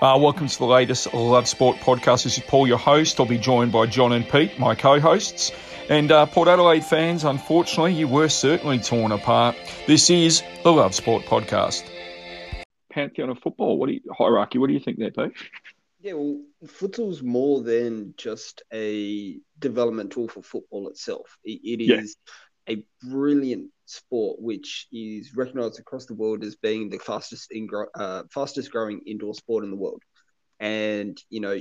[0.00, 2.22] Uh, welcome to the latest Love Sport podcast.
[2.22, 3.18] This is Paul, your host.
[3.18, 5.50] I'll be joined by John and Pete, my co hosts.
[5.88, 9.56] And uh, Port Adelaide fans, unfortunately, you were certainly torn apart.
[9.88, 11.82] This is the Love Sport podcast.
[12.92, 15.32] Pantheon of football, what do you, hierarchy, what do you think there, Pete?
[16.00, 21.36] Yeah, well, futsal's more than just a development tool for football itself.
[21.42, 22.16] it, it is
[22.68, 22.76] yeah.
[22.76, 28.22] a brilliant sport, which is recognized across the world as being the fastest in, uh,
[28.30, 30.02] fastest growing indoor sport in the world.
[30.60, 31.58] And you know,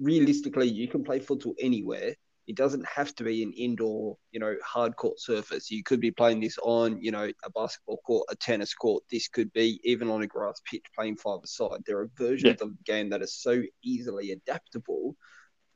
[0.00, 2.14] realistically, you can play futsal anywhere.
[2.46, 5.70] It doesn't have to be an indoor, you know, hard court surface.
[5.70, 9.04] You could be playing this on, you know, a basketball court, a tennis court.
[9.10, 11.82] This could be even on a grass pitch playing five-a-side.
[11.84, 12.66] There are versions yeah.
[12.66, 15.14] of the game that are so easily adaptable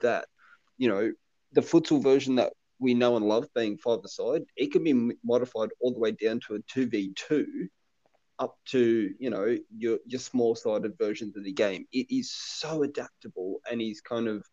[0.01, 0.25] that,
[0.79, 1.13] you know,
[1.53, 5.71] the futsal version that we know and love being five aside, it can be modified
[5.81, 7.69] all the way down to a 2v2
[8.39, 11.87] up to, you know, your, your small sided versions of the game.
[11.93, 14.45] It is so adaptable and is kind of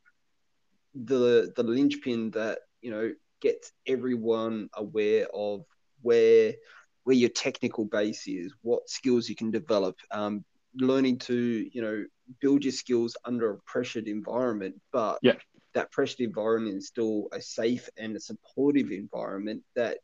[0.93, 5.65] the the linchpin that, you know, gets everyone aware of
[6.01, 6.53] where
[7.03, 10.45] where your technical base is, what skills you can develop, um,
[10.75, 12.05] learning to, you know,
[12.41, 15.33] build your skills under a pressured environment, but yeah
[15.73, 19.99] that pressured environment is still a safe and a supportive environment that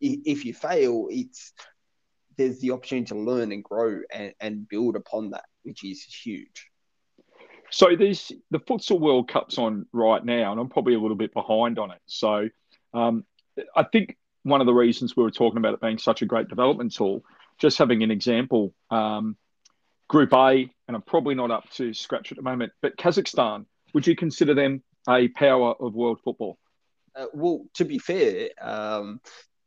[0.00, 1.52] if you fail, it's
[2.36, 6.68] there's the opportunity to learn and grow and, and build upon that, which is huge.
[7.70, 11.32] So there's the futsal World Cup's on right now, and I'm probably a little bit
[11.32, 12.00] behind on it.
[12.06, 12.48] So
[12.94, 13.24] um,
[13.76, 16.48] I think one of the reasons we were talking about it being such a great
[16.48, 17.24] development tool,
[17.58, 19.36] just having an example, um,
[20.08, 24.06] Group A, and I'm probably not up to scratch at the moment, but Kazakhstan would
[24.06, 26.58] you consider them a power of world football?
[27.14, 29.20] Uh, well, to be fair, um,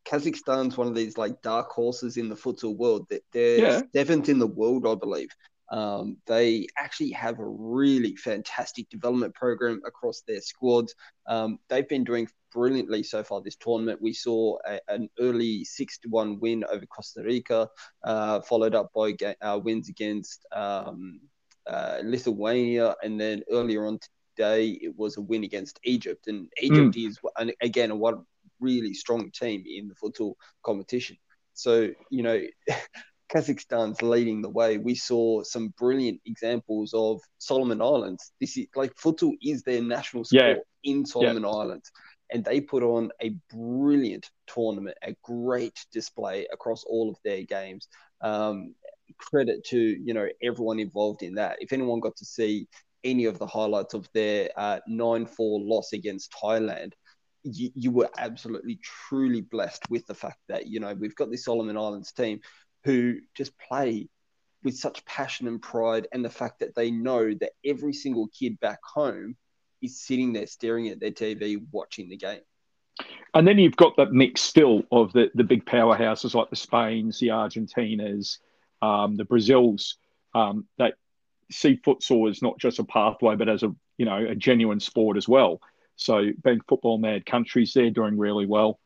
[0.06, 3.08] Kazakhstan's one of these like dark horses in the futsal world.
[3.10, 3.82] That they're yeah.
[3.94, 5.30] seventh in the world, I believe.
[5.72, 10.94] Um, they actually have a really fantastic development program across their squads.
[11.28, 14.02] Um, they've been doing brilliantly so far this tournament.
[14.02, 17.68] We saw a, an early six to one win over Costa Rica,
[18.04, 21.20] uh, followed up by uh, wins against um,
[21.68, 24.00] uh, Lithuania, and then earlier on
[24.36, 27.08] today it was a win against Egypt, and Egypt mm.
[27.08, 27.20] is
[27.62, 28.26] again a one
[28.60, 31.18] really strong team in the football competition.
[31.54, 32.42] So you know.
[33.34, 34.78] Kazakhstan's leading the way.
[34.78, 38.32] We saw some brilliant examples of Solomon Islands.
[38.40, 40.92] This is like football is their national sport yeah.
[40.92, 41.50] in Solomon yeah.
[41.50, 41.92] Islands,
[42.32, 47.88] and they put on a brilliant tournament, a great display across all of their games.
[48.22, 48.76] Um,
[49.18, 51.58] credit to you know everyone involved in that.
[51.60, 52.68] If anyone got to see
[53.06, 56.94] any of the highlights of their uh, nine four loss against Thailand,
[57.44, 61.46] you, you were absolutely truly blessed with the fact that you know we've got this
[61.46, 62.42] Solomon Islands team
[62.84, 64.10] who just play
[64.64, 68.60] with such passion and pride, and the fact that they know that every single kid
[68.60, 69.38] back home
[69.82, 72.42] is sitting there staring at their TV watching the game.
[73.34, 77.20] And then you've got that mix still of the, the big powerhouses like the Spains,
[77.20, 78.38] the Argentinas,
[78.82, 79.98] um, the Brazils
[80.34, 80.96] um, that
[81.52, 85.18] see futsal as not just a pathway, but as a you know a genuine sport
[85.18, 85.60] as well.
[85.96, 88.80] So being football mad countries, they're doing really well.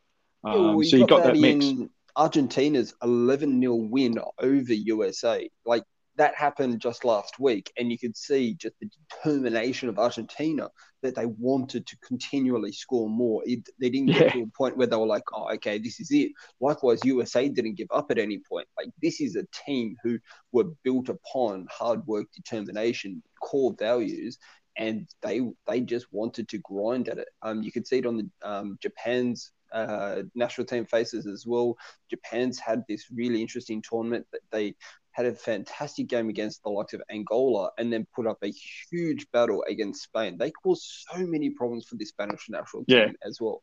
[0.44, 1.90] Um, yeah, well, so you got, got that, that mix.
[2.16, 5.48] Argentina's 11 0 win over USA.
[5.64, 5.84] Like
[6.16, 10.68] that happened just last week, and you could see just the determination of Argentina
[11.02, 13.42] that they wanted to continually score more.
[13.46, 14.32] It, they didn't get yeah.
[14.32, 17.76] to a point where they were like, "Oh, okay, this is it." Likewise, USA didn't
[17.76, 18.68] give up at any point.
[18.76, 20.18] Like this is a team who
[20.52, 24.38] were built upon hard work, determination, core values,
[24.76, 27.28] and they they just wanted to grind at it.
[27.42, 31.76] Um, you could see it on the um, Japan's uh, national team faces as well.
[32.10, 34.74] Japan's had this really interesting tournament that they
[35.12, 38.52] had a fantastic game against the likes of Angola and then put up a
[38.90, 40.36] huge battle against Spain.
[40.38, 43.12] They caused so many problems for the Spanish national team yeah.
[43.26, 43.62] as well.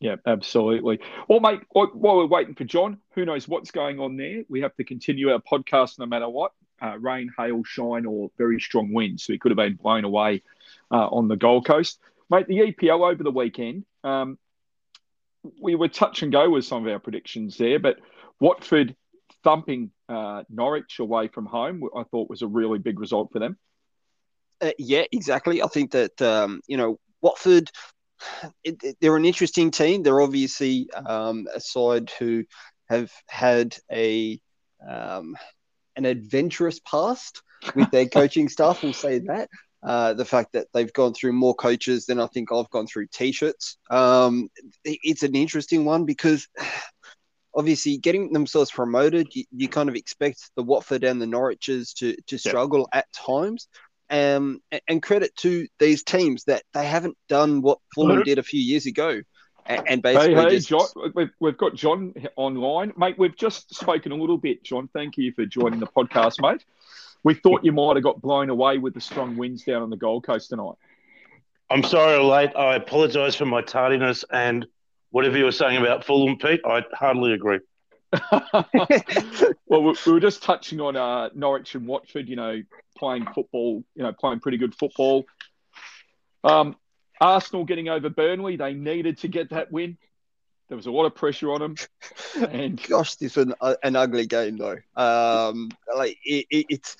[0.00, 0.98] Yeah, absolutely.
[1.28, 4.44] Well, mate, while we're waiting for John, who knows what's going on there?
[4.48, 6.52] We have to continue our podcast no matter what
[6.82, 9.24] uh, rain, hail, shine, or very strong winds.
[9.24, 10.42] So he could have been blown away
[10.90, 12.00] uh, on the Gold Coast.
[12.30, 14.38] Mate, the EPL over the weekend, um,
[15.60, 17.98] we were touch and go with some of our predictions there, but
[18.40, 18.96] Watford
[19.44, 23.58] thumping uh, Norwich away from home, I thought was a really big result for them.
[24.60, 25.62] Uh, yeah, exactly.
[25.62, 27.70] I think that um, you know Watford,
[28.64, 30.02] it, it, they're an interesting team.
[30.02, 32.44] They're obviously um, a side who
[32.88, 34.40] have had a
[34.86, 35.36] um,
[35.96, 37.42] an adventurous past
[37.74, 38.82] with their coaching staff.
[38.82, 39.48] We'll say that.
[39.82, 43.06] Uh, the fact that they've gone through more coaches than I think I've gone through
[43.06, 43.78] t-shirts.
[43.88, 44.50] Um,
[44.84, 46.46] it, it's an interesting one because
[47.60, 52.16] obviously getting themselves promoted, you, you, kind of expect the Watford and the Norwiches to
[52.26, 53.00] to struggle yeah.
[53.00, 53.68] at times.
[54.08, 58.42] Um, and, and, credit to these teams that they haven't done what Fulham did a
[58.42, 59.20] few years ago.
[59.66, 60.68] And, and basically, hey, hey, just...
[60.68, 63.16] John, we've, we've got John online, mate.
[63.18, 64.88] We've just spoken a little bit, John.
[64.92, 66.64] Thank you for joining the podcast, mate.
[67.22, 69.96] We thought you might have got blown away with the strong winds down on the
[69.96, 70.74] Gold Coast tonight.
[71.70, 72.50] I'm sorry I'm late.
[72.56, 74.66] I apologise for my tardiness and
[75.10, 76.60] whatever you were saying about Fulham, Pete.
[76.64, 77.60] I hardly agree.
[79.66, 82.28] well, we were just touching on uh, Norwich and Watford.
[82.28, 82.62] You know,
[82.96, 83.84] playing football.
[83.94, 85.26] You know, playing pretty good football.
[86.42, 86.76] Um,
[87.20, 88.56] Arsenal getting over Burnley.
[88.56, 89.98] They needed to get that win.
[90.68, 91.74] There was a lot of pressure on them.
[92.36, 94.78] And gosh, this was an, uh, an ugly game though.
[94.96, 96.96] Um, like it, it, it's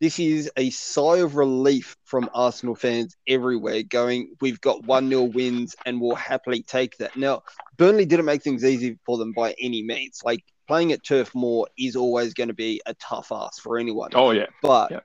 [0.00, 5.24] this is a sigh of relief from Arsenal fans everywhere going, we've got 1 0
[5.24, 7.16] wins and we'll happily take that.
[7.16, 7.42] Now,
[7.76, 10.22] Burnley didn't make things easy for them by any means.
[10.24, 14.10] Like playing at Turf Moor is always going to be a tough ask for anyone.
[14.14, 14.46] Oh, yeah.
[14.62, 15.00] But yeah.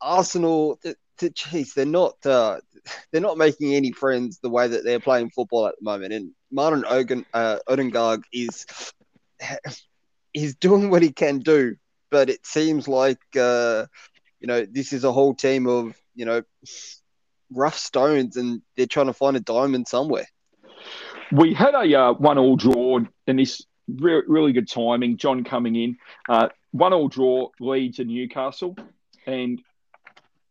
[0.00, 0.80] Arsenal,
[1.18, 2.14] jeez, they're not.
[2.24, 2.60] Uh,
[3.12, 6.14] they're not making any friends the way that they're playing football at the moment.
[6.14, 8.64] And Martin Oden, uh, Odegaard is
[10.32, 11.76] he's doing what he can do
[12.10, 13.86] but it seems like uh,
[14.40, 16.42] you know this is a whole team of you know
[17.52, 20.26] rough stones, and they're trying to find a diamond somewhere.
[21.32, 25.16] We had a uh, one-all draw, and this re- really good timing.
[25.16, 25.96] John coming in,
[26.28, 28.76] uh, one-all draw Leeds and Newcastle,
[29.26, 29.60] and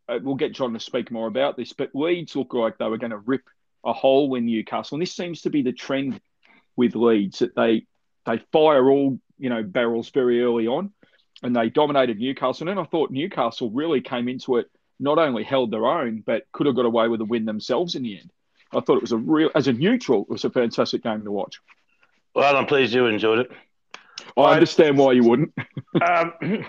[0.08, 1.74] uh, we'll get John to speak more about this.
[1.74, 3.44] But Leeds look like they were going to rip
[3.84, 6.20] a hole in Newcastle, and this seems to be the trend
[6.76, 7.86] with Leeds that they
[8.26, 10.92] they fire all you know barrels very early on,
[11.44, 12.68] and they dominated Newcastle.
[12.68, 14.70] And then I thought Newcastle really came into it,
[15.00, 18.04] not only held their own, but could have got away with a win themselves in
[18.04, 18.32] the end.
[18.74, 21.32] I thought it was a real, as a neutral, it was a fantastic game to
[21.32, 21.60] watch.
[22.36, 23.52] Well, I'm pleased you enjoyed it.
[24.38, 25.54] I, I understand why you wouldn't.
[26.02, 26.34] um,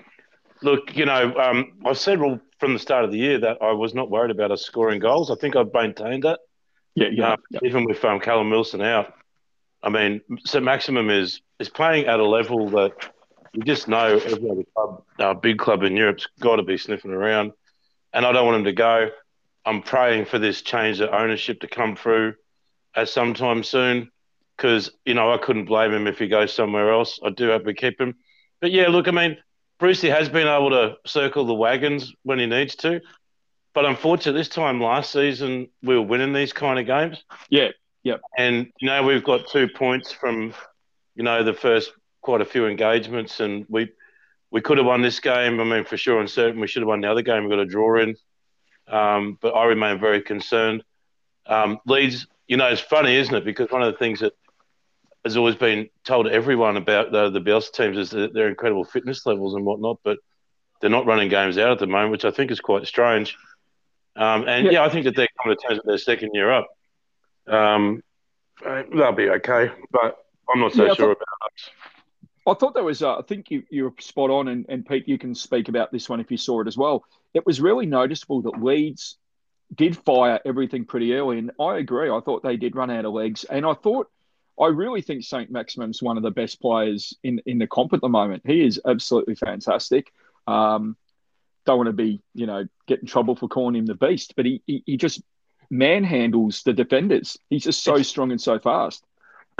[0.63, 2.19] look, you know, um, I said
[2.59, 5.31] from the start of the year that I was not worried about us scoring goals.
[5.31, 6.41] I think I've maintained that.
[6.95, 7.33] Yeah, yeah.
[7.33, 7.61] Uh, yeah.
[7.65, 9.15] Even with um, Callum Wilson out,
[9.83, 12.93] I mean, St Maximin is is playing at a level that
[13.53, 17.11] you just know every other club, uh, big club in Europe's got to be sniffing
[17.11, 17.53] around,
[18.13, 19.11] and I don't want him to go.
[19.65, 22.35] I'm praying for this change of ownership to come through
[22.95, 24.11] at some time soon,
[24.57, 27.19] because you know I couldn't blame him if he goes somewhere else.
[27.25, 28.15] I do hope we keep him,
[28.61, 29.37] but yeah, look, I mean,
[29.79, 33.01] Brucey has been able to circle the wagons when he needs to,
[33.75, 37.25] but unfortunately, this time last season we were winning these kind of games.
[37.49, 37.69] Yeah,
[38.05, 40.55] yeah, and you know we've got two points from
[41.17, 43.91] you know the first quite a few engagements, and we
[44.51, 45.61] we could have won this game.
[45.61, 47.45] I mean, for sure and certain, we should have won the other game.
[47.45, 48.17] We got a draw in,
[48.89, 50.83] um, but I remain very concerned.
[51.47, 53.45] Um, Leeds, you know, it's funny, isn't it?
[53.45, 54.33] Because one of the things that
[55.25, 58.85] has always been told to everyone about the, the Bielsa teams is that their incredible
[58.85, 60.19] fitness levels and whatnot, but
[60.81, 63.37] they're not running games out at the moment, which I think is quite strange.
[64.17, 64.73] Um, and yeah.
[64.73, 64.85] yeah.
[64.85, 66.69] I think that they're coming to terms with their second year up.
[67.47, 68.03] Um,
[68.63, 70.19] they'll be okay, but
[70.53, 71.71] I'm not so yeah, sure about us.
[72.47, 75.09] I thought there was, uh, I think you, you were spot on, and, and Pete,
[75.09, 77.05] you can speak about this one if you saw it as well.
[77.35, 79.19] It was really noticeable that Leeds
[79.75, 82.11] did fire everything pretty early, and I agree.
[82.11, 84.11] I thought they did run out of legs, and I thought,
[84.59, 88.01] I really think Saint Maximin's one of the best players in in the comp at
[88.01, 88.43] the moment.
[88.45, 90.13] He is absolutely fantastic.
[90.47, 90.97] Um,
[91.65, 94.45] don't want to be, you know, get in trouble for calling him the beast, but
[94.45, 95.23] he he, he just
[95.73, 97.39] manhandles the defenders.
[97.49, 99.05] He's just so strong and so fast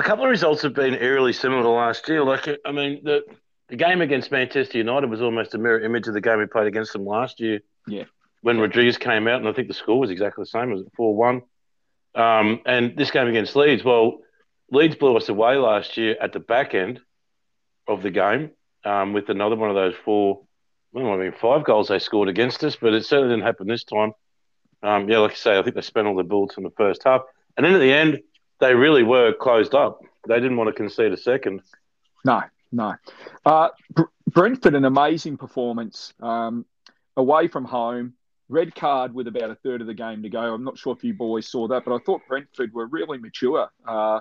[0.01, 2.25] a couple of results have been eerily similar to last year.
[2.25, 3.23] Like, I mean, the,
[3.69, 6.67] the game against Manchester United was almost a mirror image of the game we played
[6.67, 7.61] against them last year.
[7.87, 8.05] Yeah.
[8.41, 10.71] When Rodriguez came out, and I think the score was exactly the same.
[10.71, 11.43] Was it 4 1?
[12.15, 14.21] Um, and this game against Leeds, well,
[14.71, 17.01] Leeds blew us away last year at the back end
[17.87, 18.53] of the game
[18.85, 20.41] um, with another one of those four,
[20.97, 24.13] I mean, five goals they scored against us, but it certainly didn't happen this time.
[24.83, 27.05] Um, yeah, like I say, I think they spent all their bullets in the first
[27.05, 27.21] half.
[27.57, 28.21] And then at the end,
[28.61, 30.01] they really were closed up.
[30.29, 31.63] They didn't want to concede a second.
[32.25, 32.95] No, no.
[33.45, 33.69] Uh,
[34.27, 36.67] Brentford, an amazing performance um,
[37.17, 38.15] away from home.
[38.49, 40.41] Red card with about a third of the game to go.
[40.41, 43.71] I'm not sure if you boys saw that, but I thought Brentford were really mature.
[43.87, 44.21] Uh,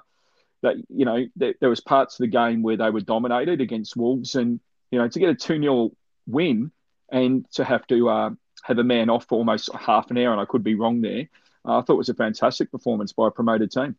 [0.61, 3.97] that you know, there, there was parts of the game where they were dominated against
[3.97, 4.59] Wolves, and
[4.91, 5.91] you know, to get a two 0
[6.27, 6.71] win
[7.11, 8.29] and to have to uh,
[8.63, 11.27] have a man off for almost half an hour, and I could be wrong there.
[11.65, 13.95] Uh, I thought it was a fantastic performance by a promoted team.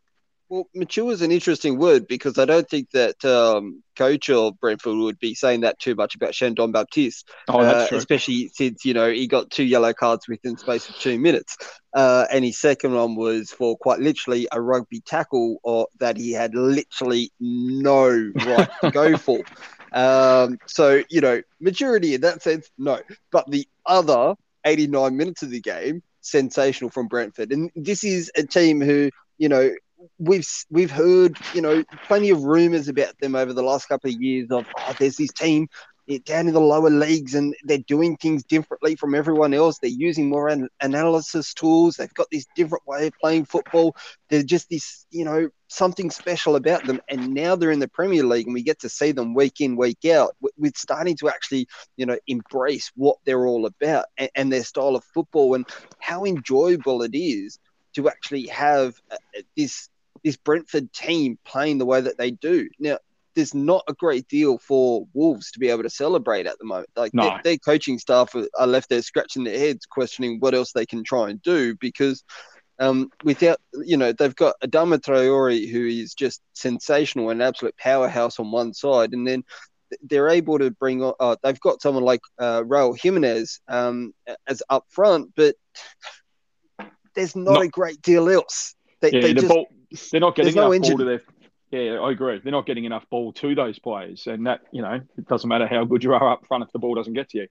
[0.51, 4.97] Well, mature is an interesting word because I don't think that um, coach of Brentford
[4.97, 7.31] would be saying that too much about Shandon Baptiste.
[7.49, 7.99] Oh, that's uh, true.
[7.99, 11.57] Especially since, you know, he got two yellow cards within space of two minutes.
[11.95, 16.33] Uh, and his second one was for quite literally a rugby tackle or that he
[16.33, 19.39] had literally no right to go for.
[19.93, 22.99] Um, so, you know, maturity in that sense, no.
[23.31, 27.53] But the other 89 minutes of the game, sensational from Brentford.
[27.53, 29.71] And this is a team who, you know,
[30.19, 34.21] we've we've heard you know plenty of rumors about them over the last couple of
[34.21, 35.69] years of oh, there's this team
[36.19, 39.79] down in the lower leagues and they're doing things differently from everyone else.
[39.79, 41.97] They're using more an- analysis tools.
[41.97, 43.95] They've got this different way of playing football.
[44.29, 47.01] They're just this, you know, something special about them.
[47.09, 49.77] And now they're in the Premier League and we get to see them week in,
[49.77, 50.35] week out.
[50.57, 54.97] We're starting to actually, you know, embrace what they're all about and, and their style
[54.97, 55.67] of football and
[56.01, 57.59] how enjoyable it is
[57.95, 59.17] to actually have uh,
[59.57, 59.90] this
[60.25, 62.69] this Brentford team playing the way that they do.
[62.79, 62.99] Now,
[63.35, 66.91] there's not a great deal for Wolves to be able to celebrate at the moment.
[66.97, 67.25] Like no.
[67.25, 71.05] their, their, coaching staff are left there scratching their heads, questioning what else they can
[71.05, 72.25] try and do because
[72.81, 77.77] um, without you know they've got Adama Traore who is just sensational and an absolute
[77.77, 79.45] powerhouse on one side, and then
[80.03, 81.13] they're able to bring on.
[81.21, 84.15] Uh, they've got someone like uh, Raul Jimenez um,
[84.47, 85.57] as up front, but
[87.15, 88.75] there's not, not, a great deal else.
[89.01, 89.67] They, yeah, they the just, ball,
[90.11, 91.23] they're not getting enough no ball to their.
[91.71, 92.41] Yeah, I agree.
[92.43, 95.67] They're not getting enough ball to those players, and that you know it doesn't matter
[95.67, 97.49] how good you are up front if the ball doesn't get to you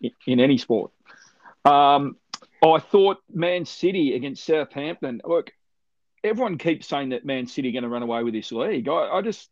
[0.00, 0.92] in, in any sport.
[1.64, 2.16] Um,
[2.62, 5.20] I thought Man City against Southampton.
[5.24, 5.52] Look,
[6.22, 8.88] everyone keeps saying that Man City are going to run away with this league.
[8.88, 9.50] I, I just,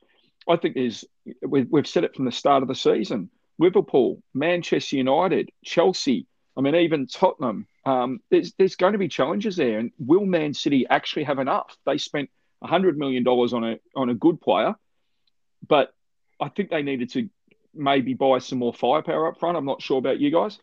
[0.48, 1.04] I think there's,
[1.46, 3.30] we've, we've said it from the start of the season.
[3.58, 6.26] Liverpool, Manchester United, Chelsea.
[6.56, 7.66] I mean, even Tottenham.
[7.88, 11.74] Um, there's there's going to be challenges there, and will Man City actually have enough?
[11.86, 12.28] They spent
[12.62, 14.74] hundred million dollars on a on a good player,
[15.66, 15.94] but
[16.38, 17.30] I think they needed to
[17.72, 19.56] maybe buy some more firepower up front.
[19.56, 20.58] I'm not sure about you guys.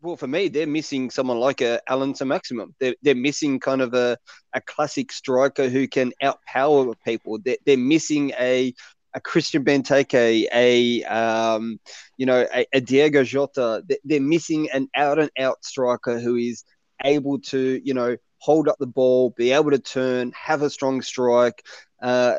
[0.00, 2.74] Well, for me, they're missing someone like a Allan Saint-Maximin.
[2.80, 4.16] They're, they're missing kind of a,
[4.54, 7.38] a classic striker who can outpower people.
[7.44, 8.74] They're, they're missing a
[9.14, 11.78] a Christian Benteke, a um,
[12.16, 13.84] you know, a, a Diogo Jota.
[14.04, 16.64] They're missing an out and out striker who is
[17.04, 21.02] able to, you know, hold up the ball, be able to turn, have a strong
[21.02, 21.64] strike.
[22.00, 22.36] Uh,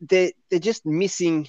[0.00, 1.48] they're they're just missing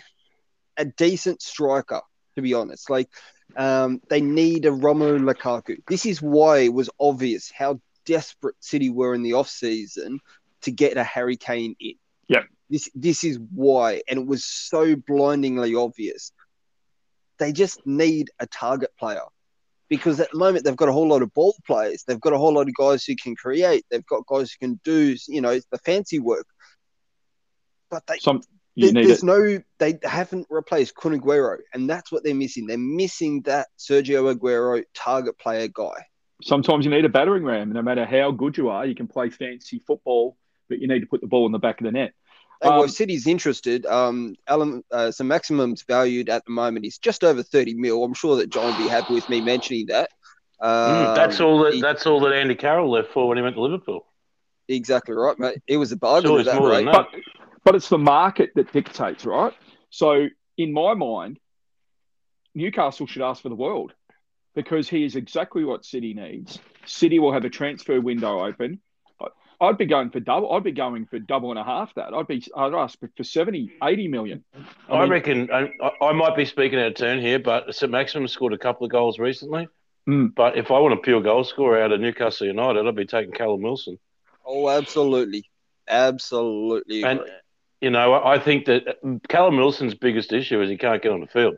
[0.77, 2.01] a decent striker,
[2.35, 2.89] to be honest.
[2.89, 3.09] Like
[3.55, 5.77] um, they need a Romelu Lukaku.
[5.87, 10.19] This is why it was obvious how desperate City were in the off season
[10.61, 11.95] to get a Harry Kane in.
[12.27, 12.43] Yeah.
[12.69, 16.31] This this is why, and it was so blindingly obvious.
[17.39, 19.21] They just need a target player
[19.89, 22.03] because at the moment they've got a whole lot of ball players.
[22.03, 23.85] They've got a whole lot of guys who can create.
[23.89, 26.47] They've got guys who can do you know the fancy work.
[27.89, 28.41] But they Some,
[28.75, 29.25] there, there's it.
[29.25, 32.67] no they haven't replaced Kun Aguero, and that's what they're missing.
[32.67, 36.05] They're missing that Sergio Aguero target player guy.
[36.43, 37.73] Sometimes you need a battering ram.
[37.73, 40.37] No matter how good you are, you can play fancy football,
[40.69, 42.13] but you need to put the ball in the back of the net.
[42.61, 43.85] And um, well, City's interested.
[43.85, 48.03] Um, Alan, uh, Saint-Maximin's valued at the moment is just over thirty mil.
[48.03, 50.09] I'm sure that John will be happy with me mentioning that.
[50.59, 51.75] Um, that's all that.
[51.75, 54.05] He, that's all that Andy Carroll left for when he went to Liverpool.
[54.67, 55.61] Exactly right, mate.
[55.67, 56.85] It was a bargain sure, that rate.
[56.85, 56.91] That.
[56.91, 57.07] But,
[57.63, 59.53] but it's the market that dictates, right?
[59.91, 61.39] So, in my mind,
[62.55, 63.93] Newcastle should ask for the world
[64.55, 66.59] because he is exactly what City needs.
[66.85, 68.81] City will have a transfer window open.
[69.59, 70.53] I'd be going for double.
[70.53, 72.13] I'd be going for double and a half that.
[72.13, 72.43] I'd be.
[72.55, 74.43] I'd ask for 70, 80 million.
[74.87, 75.69] I, I mean, reckon I,
[76.01, 79.17] I, might be speaking out of turn here, but Saint-Maximin scored a couple of goals
[79.17, 79.67] recently.
[80.07, 80.35] Mm.
[80.35, 83.33] But if I want a pure goal scorer out of Newcastle United, I'd be taking
[83.33, 83.97] Callum Wilson.
[84.45, 85.49] Oh, absolutely,
[85.87, 87.03] absolutely.
[87.03, 87.21] And
[87.81, 88.97] you know, I think that
[89.27, 91.55] Callum Wilson's biggest issue is he can't get on the field.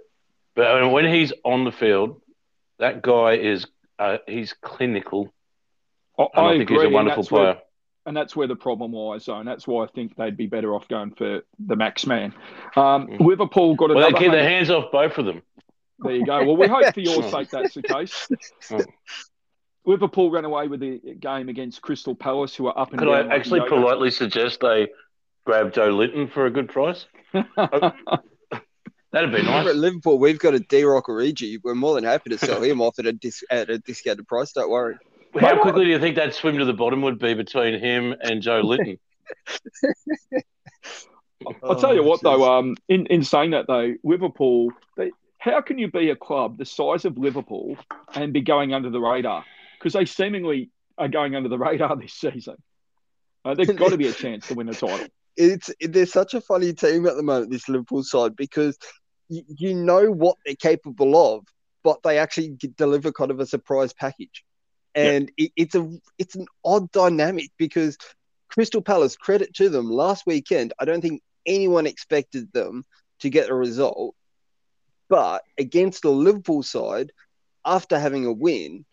[0.56, 2.22] But when he's on the field,
[2.80, 3.66] that guy is
[4.00, 5.34] uh, he's clinical.
[6.18, 7.44] I, I, I think agree, he's a wonderful player.
[7.44, 7.62] Where,
[8.06, 9.26] and that's where the problem lies.
[9.26, 12.34] So, and that's why I think they'd be better off going for the max man.
[12.76, 13.20] Um, mm.
[13.20, 15.42] Liverpool got well, they keep their hands off both of them.
[16.00, 16.44] There you go.
[16.46, 18.30] Well, we hope for your sake that's the case.
[18.72, 18.84] Oh.
[19.86, 23.32] Liverpool ran away with the game against Crystal Palace, who are up and Could down.
[23.32, 24.88] I actually like politely suggest they
[25.46, 27.06] grab Joelinton for a good price?
[29.12, 29.68] That'd be nice.
[29.68, 31.58] At Liverpool, we've got a Divock Origi.
[31.64, 34.52] We're more than happy to sell him off at a, dis- at a discounted price.
[34.52, 34.98] Don't worry.
[35.38, 38.42] How quickly do you think that swim to the bottom would be between him and
[38.42, 38.98] Joelinton?
[41.64, 42.58] I'll tell you what, though.
[42.58, 46.66] Um, in, in saying that, though, Liverpool, they, how can you be a club the
[46.66, 47.78] size of Liverpool
[48.14, 49.46] and be going under the radar?
[49.78, 52.56] Because they seemingly are going under the radar this season.
[53.46, 55.08] Uh, there's got to be a chance to win the title.
[55.42, 58.78] It's they're such a funny team at the moment, this Liverpool side, because
[59.30, 61.46] you, you know what they're capable of,
[61.82, 64.44] but they actually deliver kind of a surprise package,
[64.96, 65.50] and yep.
[65.50, 67.98] it, it's a it's an odd dynamic because
[68.50, 72.84] Crystal Palace, credit to them, last weekend, I don't think anyone expected them
[73.20, 74.16] to get a result,
[75.08, 77.12] but against the Liverpool side,
[77.66, 78.86] after having a win,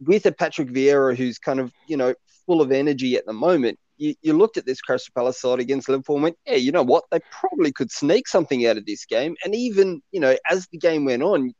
[0.00, 2.14] with a Patrick Vieira who's kind of you know
[2.46, 5.88] full of energy at the moment, you, you looked at this Crystal Palace side against
[5.88, 7.04] Liverpool and went, yeah, you know what?
[7.10, 9.36] They probably could sneak something out of this game.
[9.44, 11.52] And even, you know, as the game went on,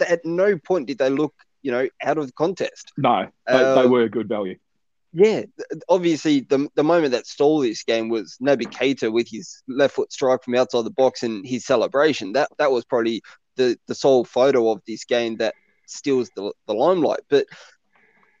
[0.00, 2.92] at no point did they look, you know, out of the contest.
[2.96, 4.58] No, they, um, they were good value.
[5.12, 5.44] Yeah,
[5.88, 10.12] obviously the the moment that stole this game was Naby Keita with his left foot
[10.12, 12.32] strike from outside the box and his celebration.
[12.32, 13.22] That that was probably
[13.56, 15.54] the the sole photo of this game that
[15.86, 17.20] steals the, the limelight.
[17.28, 17.46] But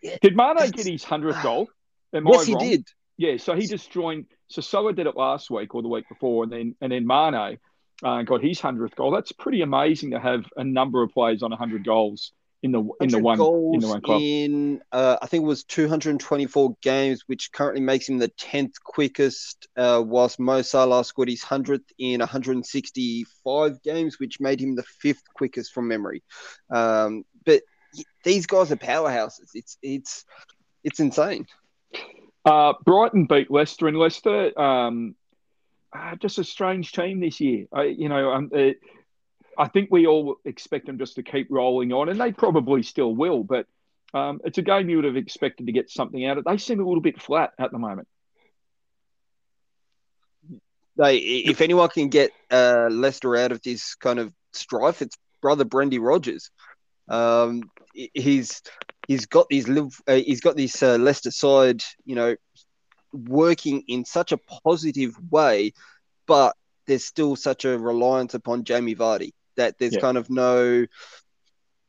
[0.02, 1.68] yeah, did Mane get his hundredth goal?
[2.12, 2.88] Am yes, he did.
[3.16, 4.26] Yeah, so he just joined.
[4.48, 7.58] So Salah did it last week or the week before, and then and then Mane
[8.02, 9.12] uh, got his hundredth goal.
[9.12, 12.32] That's pretty amazing to have a number of players on hundred goals
[12.64, 14.22] in the in the one in the one club.
[14.22, 19.68] In uh, I think it was 224 games, which currently makes him the 10th quickest.
[19.76, 25.24] Uh, whilst Mo Salah scored his hundredth in 165 games, which made him the fifth
[25.34, 26.22] quickest from memory.
[26.70, 27.60] Um, but
[28.24, 29.50] these guys are powerhouses.
[29.52, 30.24] It's it's
[30.82, 31.46] it's insane.
[32.46, 35.14] Uh, Brighton beat Leicester, and Leicester, um,
[35.92, 37.66] uh, just a strange team this year.
[37.74, 38.50] I, you know, um,
[39.58, 43.14] I think we all expect them just to keep rolling on, and they probably still
[43.14, 43.44] will.
[43.44, 43.66] But
[44.12, 46.44] um, it's a game you would have expected to get something out of.
[46.44, 48.08] They seem a little bit flat at the moment.
[50.96, 55.64] They, if anyone can get uh, Leicester out of this kind of strife, it's brother
[55.64, 56.50] Brendy Rodgers.
[57.08, 58.62] Um, he's
[59.08, 62.36] he's got these live uh, he's got this uh, Leicester side, you know,
[63.12, 65.72] working in such a positive way,
[66.26, 66.56] but
[66.86, 70.00] there's still such a reliance upon Jamie Vardy that there's yeah.
[70.00, 70.86] kind of no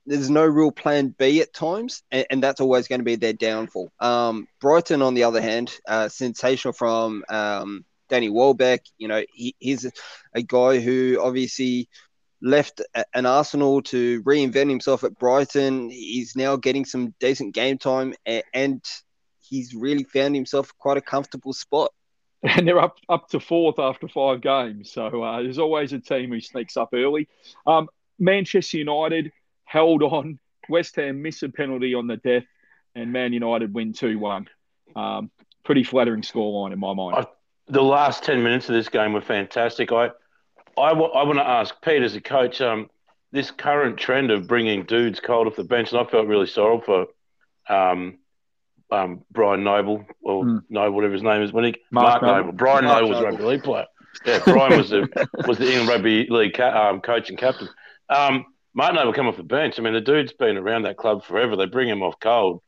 [0.06, 3.34] there's no real plan B at times, and, and that's always going to be their
[3.34, 3.92] downfall.
[4.00, 8.84] Um, Brighton, on the other hand, uh, sensational from um, Danny Welbeck.
[8.98, 9.92] You know, he, he's
[10.34, 11.90] a guy who obviously
[12.42, 12.82] left
[13.14, 15.90] an Arsenal to reinvent himself at Brighton.
[15.90, 18.14] He's now getting some decent game time,
[18.54, 18.84] and
[19.42, 21.92] he's really found himself quite a comfortable spot.
[22.58, 24.92] And they're up up to fourth after five games.
[24.92, 27.27] So uh, there's always a team who sneaks up early.
[27.66, 29.31] Um, Manchester United
[29.64, 30.40] held on.
[30.70, 32.46] West Ham miss a penalty on the death,
[32.94, 34.48] and Man United win two one.
[34.96, 35.31] Um,
[35.64, 37.18] pretty flattering scoreline in my mind.
[37.18, 37.25] I,
[37.68, 39.92] the last ten minutes of this game were fantastic.
[39.92, 40.12] I
[40.77, 42.90] I, w- I want to ask Pete as a coach, um,
[43.31, 46.81] this current trend of bringing dudes cold off the bench, and I felt really sorry
[46.86, 47.08] for
[47.70, 48.20] um,
[48.92, 50.62] um, Brian Noble or mm.
[50.70, 52.38] Noble, whatever his name is, when he Mark, Mark Noble.
[52.38, 52.52] Noble.
[52.54, 53.86] Brian Mark Noble was a rugby league player.
[54.26, 57.70] Yeah, Brian was the was the England rugby league ca- um, coach and captain.
[58.10, 59.80] Um, Mark Noble come off the bench.
[59.80, 61.56] I mean, the dude's been around that club forever.
[61.56, 62.62] They bring him off cold.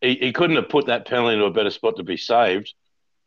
[0.00, 2.74] He, he couldn't have put that penalty into a better spot to be saved.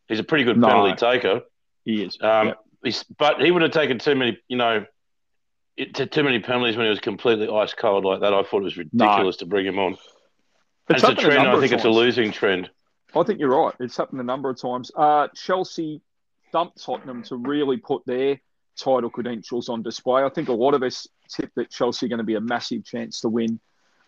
[0.08, 1.42] He's a pretty good no, penalty taker.
[1.86, 2.18] He is.
[2.22, 2.58] Um, yep
[3.18, 4.86] but he would have taken too many, you know,
[5.78, 8.34] it, too many penalties when he was completely ice cold like that.
[8.34, 9.40] I thought it was ridiculous no.
[9.40, 9.98] to bring him on.
[10.90, 11.48] It's, it's a trend.
[11.48, 12.70] A I think it's a losing trend.
[13.16, 13.74] I think you're right.
[13.80, 14.92] It's happened a number of times.
[14.96, 16.02] Uh, Chelsea
[16.52, 18.40] thumped Tottenham to really put their
[18.78, 20.24] title credentials on display.
[20.24, 22.86] I think a lot of us tip that Chelsea are going to be a massive
[22.86, 23.60] chance to win,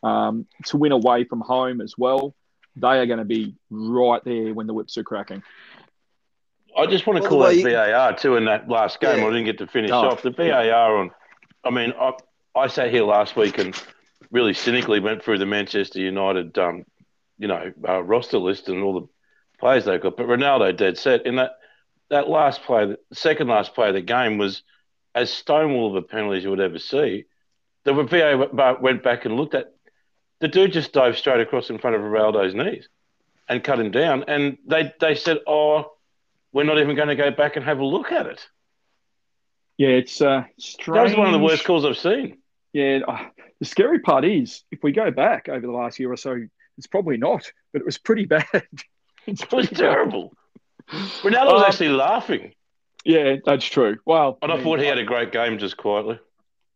[0.04, 2.36] um, to win away from home as well.
[2.76, 5.44] They are going to be right there when the whips are cracking.
[6.78, 9.20] I just want to call out VAR too in that last game.
[9.20, 9.26] Yeah.
[9.26, 10.10] I didn't get to finish oh.
[10.10, 11.12] off the VAR on.
[11.64, 12.14] I mean, I,
[12.56, 13.76] I sat here last week and
[14.32, 16.86] really cynically went through the Manchester United, um,
[17.38, 19.08] you know, uh, roster list and all the
[19.60, 20.18] players they've got.
[20.18, 21.52] But Ronaldo dead set in that
[22.10, 24.64] that last play, the second last play of the game was
[25.16, 27.26] as stonewall of a penalty as you would ever see.
[27.84, 29.74] The VAR went back and looked at
[30.40, 32.90] the dude just dove straight across in front of Ronaldo's knees
[33.48, 34.26] and cut him down.
[34.28, 35.92] And they they said, oh
[36.54, 38.46] we're not even going to go back and have a look at it.
[39.78, 40.96] Yeah, it's uh, strange.
[40.96, 42.38] That was one of the worst calls I've seen.
[42.74, 43.26] Yeah, uh,
[43.60, 46.38] the scary part is if we go back over the last year or so,
[46.78, 48.46] it's probably not, but it was pretty bad.
[49.28, 50.34] it was terrible.
[50.90, 52.54] Ronaldo was um, actually laughing.
[53.04, 53.98] Yeah, that's true.
[54.06, 56.20] Well, and I, I thought he had a great game just quietly.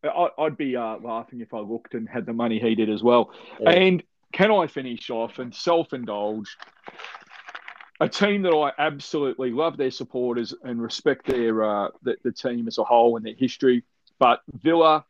[0.04, 3.02] I, would be uh, laughing if I looked and had the money he did as
[3.02, 3.32] well.
[3.60, 3.72] Yeah.
[3.72, 4.04] And
[4.34, 6.56] can I finish off and self indulge?
[8.02, 12.68] a team that I absolutely love their supporters and respect their uh, the, the, team
[12.68, 13.84] as a whole and their history.
[14.20, 15.06] But Villa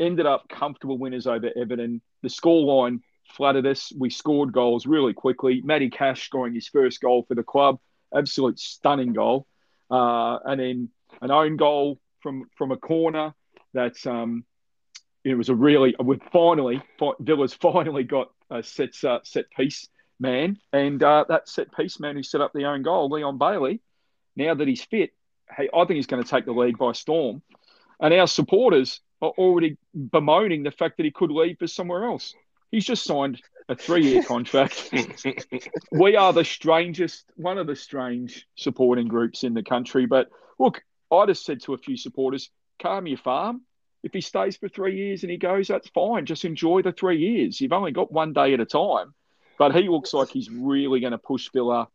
[0.00, 2.00] ended up comfortable winners over Everton.
[2.22, 3.00] The scoreline
[3.36, 3.92] flattered us.
[3.96, 5.60] We scored goals really quickly.
[5.62, 7.78] Matty Cash scoring his first goal for the club.
[8.14, 9.46] absolute stunning goal.
[9.90, 10.88] Uh, and then
[11.20, 13.34] an own goal from from a corner.
[13.74, 14.44] That's um,
[15.24, 16.82] it was a really with finally
[17.20, 19.88] Villa's finally got a set uh, set piece
[20.20, 23.80] man, and uh, that set piece man who set up the own goal, Leon Bailey.
[24.36, 25.10] Now that he's fit,
[25.56, 27.42] hey, I think he's going to take the league by storm.
[28.00, 32.34] And our supporters are already bemoaning the fact that he could leave for somewhere else.
[32.70, 34.92] He's just signed a three-year contract.
[35.92, 40.06] we are the strangest, one of the strange supporting groups in the country.
[40.06, 40.28] But
[40.58, 43.62] look, I just said to a few supporters, calm your farm.
[44.02, 46.26] If he stays for three years and he goes, that's fine.
[46.26, 47.60] Just enjoy the three years.
[47.60, 49.14] You've only got one day at a time.
[49.58, 51.88] But he looks like he's really going to push Villa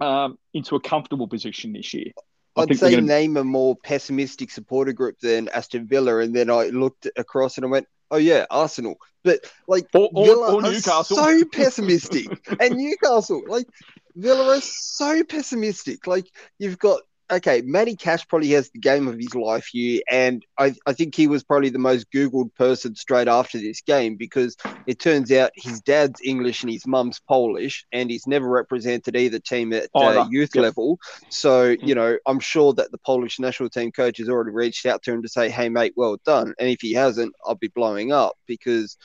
[0.00, 2.12] um, into a comfortable position this year.
[2.56, 3.02] I'd say gonna...
[3.02, 7.66] name a more pessimistic supporter group than Aston Villa, and then I looked across and
[7.66, 12.26] I went, "Oh yeah, Arsenal." But like or, or, Villa or Newcastle, so pessimistic,
[12.60, 13.66] and Newcastle, like
[14.14, 16.06] Villa is so pessimistic.
[16.06, 16.26] Like
[16.58, 20.74] you've got okay, Matty Cash probably has the game of his life here, and I,
[20.86, 25.00] I think he was probably the most Googled person straight after this game because it
[25.00, 29.72] turns out his dad's English and his mum's Polish, and he's never represented either team
[29.72, 30.28] at oh, uh, no.
[30.30, 30.98] youth level.
[31.28, 35.02] So, you know, I'm sure that the Polish national team coach has already reached out
[35.04, 36.54] to him to say, hey, mate, well done.
[36.58, 38.96] And if he hasn't, I'll be blowing up because,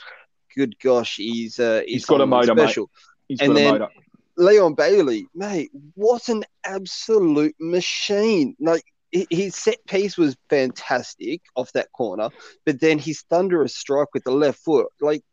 [0.56, 2.84] good gosh, he's, uh, he's, he's got a motor, special.
[2.84, 3.28] Mate.
[3.28, 3.88] He's and then,
[4.38, 8.56] Leon Bailey, mate, what an absolute machine!
[8.60, 12.30] Like his set piece was fantastic off that corner,
[12.66, 15.24] but then his thunderous strike with the left foot, like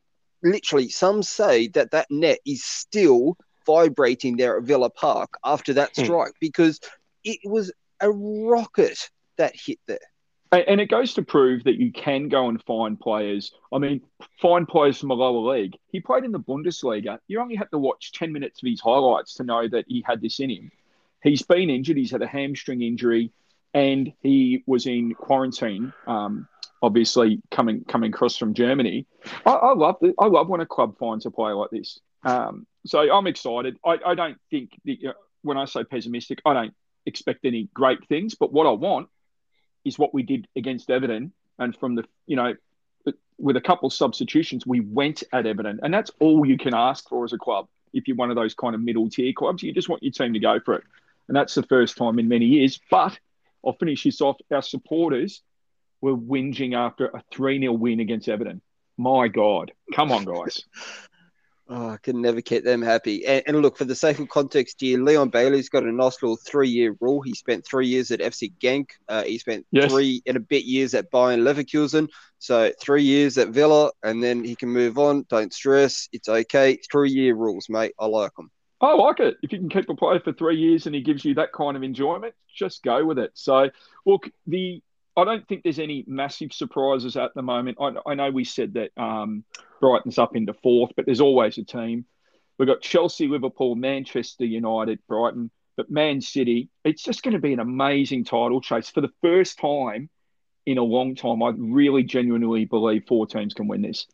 [0.43, 5.91] literally, some say that that net is still vibrating there at Villa Park after that
[5.95, 6.05] hmm.
[6.05, 6.41] strike mm.
[6.41, 6.81] because
[7.25, 9.99] it was a rocket that hit there.
[10.51, 13.53] And it goes to prove that you can go and find players.
[13.71, 14.01] I mean,
[14.41, 15.77] find players from a lower league.
[15.93, 17.19] He played in the Bundesliga.
[17.29, 20.23] You only had to watch 10 minutes of his highlights to know that he had
[20.23, 20.73] this in him.
[21.23, 21.99] He's been injured.
[21.99, 23.31] He's had a hamstring injury
[23.75, 26.49] and he was in quarantine, um,
[26.83, 29.07] obviously coming coming across from Germany.
[29.45, 30.15] I, I love it.
[30.19, 32.01] I love when a club finds a player like this.
[32.25, 33.77] Um, so I'm excited.
[33.85, 36.75] I, I don't think that, know, when I say pessimistic, I don't
[37.07, 39.09] expect any great things, but what I want
[39.89, 41.33] is what we did against Everton.
[41.59, 42.55] And from the, you know,
[43.39, 45.81] with a couple substitutions, we went at Everton.
[45.83, 47.69] And that's all you can ask for as a club.
[47.93, 50.33] If you're one of those kind of middle tier clubs, you just want your team
[50.35, 50.85] to go for it.
[51.27, 52.81] And that's the first time in many years.
[52.91, 53.19] But
[53.65, 54.37] I'll finish this off.
[54.51, 55.43] Our supporters
[56.01, 58.61] were whinging after a 3 0 win against Everton.
[58.97, 59.73] My God.
[59.95, 60.65] Come on, guys.
[61.71, 63.27] Oh, I can never keep them happy.
[63.27, 66.37] And, and, look, for the sake of context here, Leon Bailey's got a nice little
[66.37, 67.21] three-year rule.
[67.21, 68.91] He spent three years at FC Genk.
[69.07, 69.93] Uh, he spent yes.
[69.93, 72.09] three and a bit years at Bayern Leverkusen.
[72.39, 75.27] So three years at Villa, and then he can move on.
[75.29, 76.09] Don't stress.
[76.11, 76.79] It's okay.
[76.91, 77.93] Three-year rules, mate.
[77.99, 78.51] I like them.
[78.81, 79.37] I like it.
[79.43, 81.77] If you can keep a player for three years and he gives you that kind
[81.77, 83.33] of enjoyment, just go with it.
[83.35, 83.71] So,
[84.07, 84.81] look, the
[85.19, 87.79] I don't think there's any massive surprises at the moment.
[87.81, 89.43] I, I know we said that um,
[89.81, 92.05] Brighton's up into fourth, but there's always a team.
[92.57, 96.69] We've got Chelsea, Liverpool, Manchester United, Brighton, but Man City.
[96.85, 100.09] It's just going to be an amazing title chase for the first time
[100.67, 101.43] in a long time.
[101.43, 104.07] I really genuinely believe four teams can win this.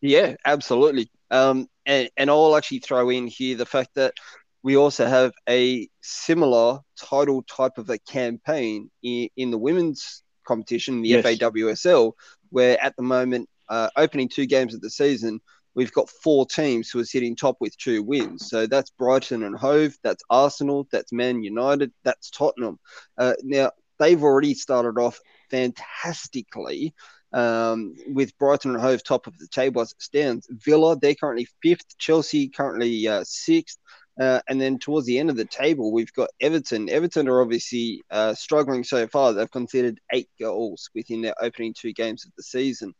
[0.00, 1.10] Yeah, absolutely.
[1.30, 4.14] Um, and, and I'll actually throw in here the fact that
[4.62, 11.02] we also have a similar title type of a campaign in, in the women's competition,
[11.02, 11.24] the yes.
[11.24, 12.12] FAWSL,
[12.50, 15.40] where at the moment, uh, opening two games of the season,
[15.74, 18.48] we've got four teams who are sitting top with two wins.
[18.48, 22.78] So that's Brighton and Hove, that's Arsenal, that's Man United, that's Tottenham.
[23.16, 26.94] Uh, now, they've already started off fantastically
[27.32, 30.48] um, with Brighton and Hove top of the table as it stands.
[30.50, 31.96] Villa, they're currently fifth.
[31.98, 33.78] Chelsea currently uh, sixth.
[34.18, 36.88] Uh, and then towards the end of the table, we've got Everton.
[36.88, 39.32] Everton are obviously uh, struggling so far.
[39.32, 42.94] They've conceded eight goals within their opening two games of the season.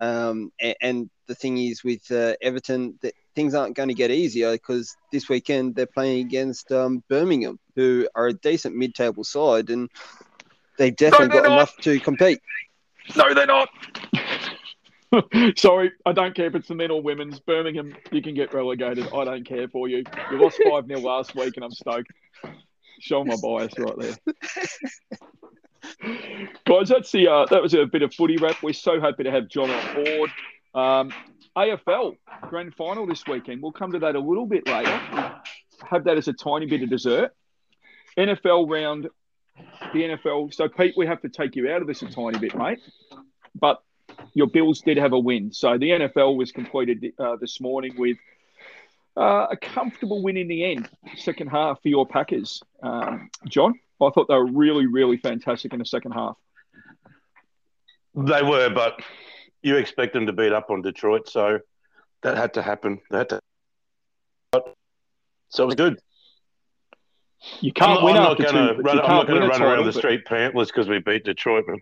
[0.00, 4.10] Um, and, and, the thing is, with uh, Everton, that things aren't going to get
[4.10, 9.70] easier because this weekend they're playing against um, Birmingham, who are a decent mid-table side,
[9.70, 9.88] and
[10.76, 11.52] they've definitely no, got not.
[11.54, 12.40] enough to compete.
[13.16, 13.70] No, they're not.
[15.56, 17.40] Sorry, I don't care if it's the men or women's.
[17.40, 19.06] Birmingham, you can get relegated.
[19.12, 20.04] I don't care for you.
[20.30, 22.10] You lost 5 0 last week, and I'm stoked.
[23.00, 24.16] Show my bias right there.
[26.66, 28.62] Guys, that's the uh, that was a bit of footy wrap.
[28.62, 30.30] We're so happy to have John on board.
[30.74, 31.12] Um,
[31.56, 33.62] AFL grand final this weekend.
[33.62, 35.00] We'll come to that a little bit later.
[35.12, 35.32] We'll
[35.88, 37.32] have that as a tiny bit of dessert.
[38.16, 39.08] NFL round,
[39.92, 40.54] the NFL.
[40.54, 42.80] So, Pete, we have to take you out of this a tiny bit, mate.
[43.54, 43.82] But
[44.34, 45.52] your Bills did have a win.
[45.52, 48.16] So the NFL was completed uh, this morning with
[49.16, 53.78] Uh, a comfortable win in the end, second half for your Packers, um, John.
[54.02, 56.36] I thought they were really, really fantastic in the second half.
[58.16, 59.00] They were, but
[59.62, 61.60] you expect them to beat up on Detroit, so
[62.22, 63.00] that had to happen.
[63.10, 63.40] That had to.
[65.50, 66.00] So it was good.
[67.60, 68.82] You can't I'm, win I'm not gonna two.
[68.82, 71.80] Run, I'm not going to run around the street pantless because we beat Detroit, man.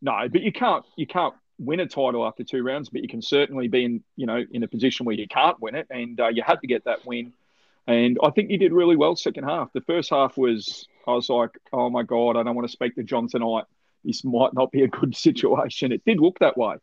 [0.00, 0.84] No, but you can't.
[0.96, 4.26] You can't win a title after two rounds, but you can certainly be in, you
[4.26, 6.84] know, in a position where you can't win it, and uh, you had to get
[6.84, 7.32] that win.
[7.86, 9.72] And I think you did really well second half.
[9.72, 12.94] The first half was, I was like, oh my god, I don't want to speak
[12.94, 13.64] to John tonight.
[14.04, 15.92] This might not be a good situation.
[15.92, 16.76] It did look that way.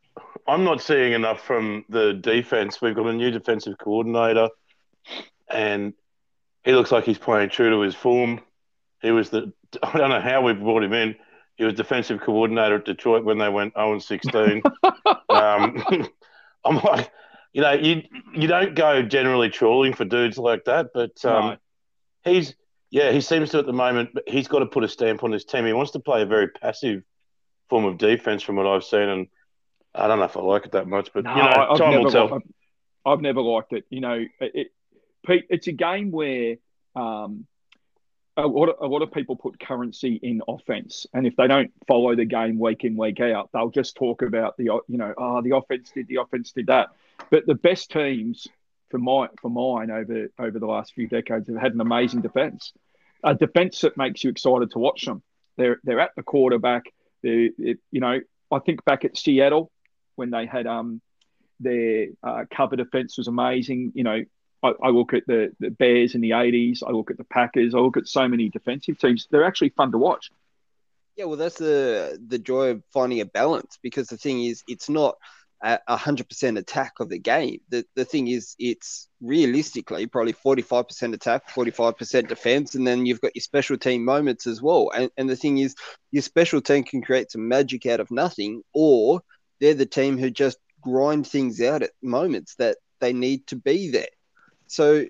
[0.47, 2.81] I'm not seeing enough from the defense.
[2.81, 4.49] We've got a new defensive coordinator,
[5.49, 5.93] and
[6.63, 8.41] he looks like he's playing true to his form.
[9.01, 9.53] He was the
[9.83, 11.15] I don't know how we brought him in.
[11.59, 14.63] He was defensive coordinator at Detroit when they went 0 and 16.
[15.29, 15.83] um,
[16.65, 17.11] I'm like,
[17.51, 21.57] you know, you you don't go generally trawling for dudes like that, but um, no.
[22.23, 22.55] he's
[22.91, 24.11] yeah, he seems to at the moment.
[24.13, 25.65] But he's got to put a stamp on his team.
[25.65, 27.03] He wants to play a very passive
[27.69, 29.27] form of defense, from what I've seen, and
[29.93, 31.11] I don't know if I like it that much.
[31.13, 32.33] But no, you know, I've time never, will tell.
[32.35, 32.41] I've,
[33.05, 33.83] I've, never liked it.
[33.89, 34.67] You know, it,
[35.25, 36.55] Pete, it's a game where
[36.95, 37.47] um,
[38.43, 41.71] a lot, of, a lot of people put currency in offense, and if they don't
[41.87, 45.41] follow the game week in week out, they'll just talk about the you know oh
[45.41, 46.89] the offense did the offense did that.
[47.29, 48.47] But the best teams
[48.89, 52.73] for my for mine over over the last few decades have had an amazing defense,
[53.23, 55.21] a defense that makes you excited to watch them.
[55.57, 56.83] They're they're at the quarterback.
[57.23, 58.19] They you know
[58.51, 59.71] I think back at Seattle
[60.15, 61.01] when they had um
[61.59, 63.91] their uh, cover defense was amazing.
[63.95, 64.23] You know
[64.61, 66.83] I, I, look at the, the Bears in the 80s.
[66.85, 67.73] I look at the Packers.
[67.73, 69.27] I look at so many defensive teams.
[69.29, 70.31] They're actually fun to watch.
[71.15, 74.87] Yeah, well, that's the the joy of finding a balance because the thing is, it's
[74.87, 75.17] not
[75.61, 77.59] a hundred percent attack of the game.
[77.69, 82.75] The the thing is, it's realistically probably forty five percent attack, forty five percent defense,
[82.75, 84.91] and then you've got your special team moments as well.
[84.95, 85.75] And and the thing is,
[86.11, 89.21] your special team can create some magic out of nothing, or
[89.59, 93.89] they're the team who just grind things out at moments that they need to be
[93.89, 94.07] there.
[94.69, 95.05] So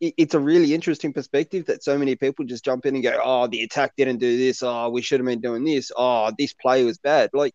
[0.00, 3.18] it, it's a really interesting perspective that so many people just jump in and go,
[3.22, 4.62] "Oh, the attack didn't do this.
[4.62, 5.90] Oh, we should have been doing this.
[5.96, 7.54] Oh, this play was bad." Like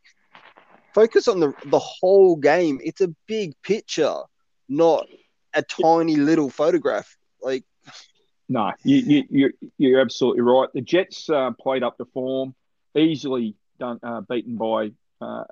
[0.93, 2.79] focus on the the whole game.
[2.83, 4.15] It's a big picture,
[4.67, 5.05] not
[5.53, 7.15] a tiny little photograph.
[7.41, 7.63] Like
[8.49, 10.69] no, you, you you're you're absolutely right.
[10.73, 12.55] The Jets uh, played up the form,
[12.95, 15.43] easily done uh, beaten by uh,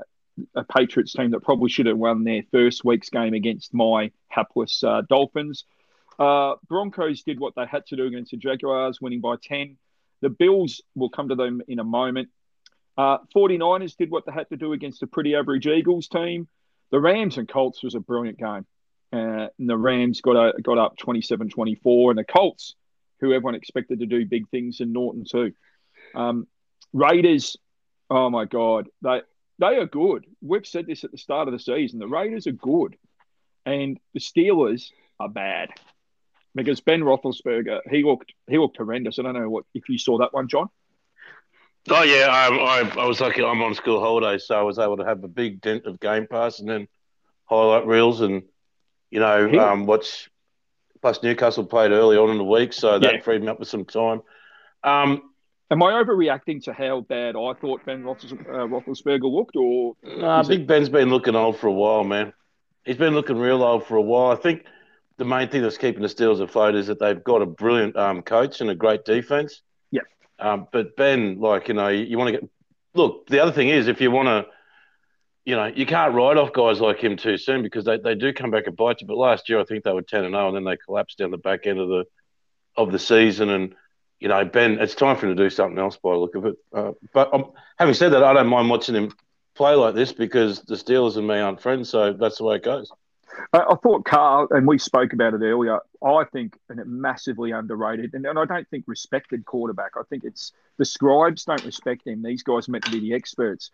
[0.55, 4.83] a Patriots team that probably should have won their first week's game against my hapless
[4.83, 5.65] uh, Dolphins.
[6.17, 9.77] Uh, Broncos did what they had to do against the Jaguars, winning by 10.
[10.21, 12.29] The Bills will come to them in a moment.
[12.97, 16.47] Uh, 49ers did what they had to do against a pretty average Eagles team.
[16.91, 18.65] The Rams and Colts was a brilliant game.
[19.11, 22.75] Uh, and the Rams got, a, got up 27 24, and the Colts,
[23.19, 25.53] who everyone expected to do big things, in Norton too.
[26.13, 26.47] Um,
[26.93, 27.57] Raiders,
[28.09, 29.21] oh my God, they,
[29.59, 30.25] they are good.
[30.41, 31.99] We've said this at the start of the season.
[31.99, 32.97] The Raiders are good,
[33.65, 35.69] and the Steelers are bad
[36.55, 39.19] because Ben Roethlisberger he looked he looked horrendous.
[39.19, 40.69] I don't know what if you saw that one, John.
[41.89, 43.43] Oh yeah, I, I, I was lucky.
[43.43, 46.25] I'm on school holidays, so I was able to have a big dent of Game
[46.27, 46.87] Pass and then
[47.45, 48.43] highlight reels and
[49.11, 50.29] you know he, um, watch.
[51.01, 53.21] Plus Newcastle played early on in the week, so that yeah.
[53.21, 54.23] freed me up with some time.
[54.83, 55.21] Um,
[55.69, 60.67] Am I overreacting to how bad I thought Ben Roethlisberger looked, or nah, Big it...
[60.67, 62.33] Ben's been looking old for a while, man.
[62.85, 64.31] He's been looking real old for a while.
[64.31, 64.65] I think
[65.17, 68.21] the main thing that's keeping the Steelers afloat is that they've got a brilliant um,
[68.21, 69.61] coach and a great defense.
[69.91, 70.01] Yeah.
[70.39, 72.49] Um, but Ben, like you know, you, you want to get
[72.93, 73.27] look.
[73.27, 74.45] The other thing is, if you want to,
[75.45, 78.33] you know, you can't write off guys like him too soon because they, they do
[78.33, 79.07] come back and bite you.
[79.07, 81.31] But last year, I think they were ten and zero, and then they collapsed down
[81.31, 82.05] the back end of the
[82.77, 83.75] of the season and
[84.19, 86.45] you know, Ben, it's time for him to do something else by the look of
[86.45, 86.55] it.
[86.73, 89.11] Uh, but um, having said that, I don't mind watching him
[89.55, 92.63] play like this because the Steelers and me aren't friends, so that's the way it
[92.63, 92.91] goes.
[93.53, 95.79] I thought Carr, and we spoke about it earlier.
[96.03, 99.91] I think a massively underrated, and, and I don't think respected quarterback.
[99.97, 102.21] I think it's the scribes don't respect him.
[102.21, 103.71] These guys are meant to be the experts.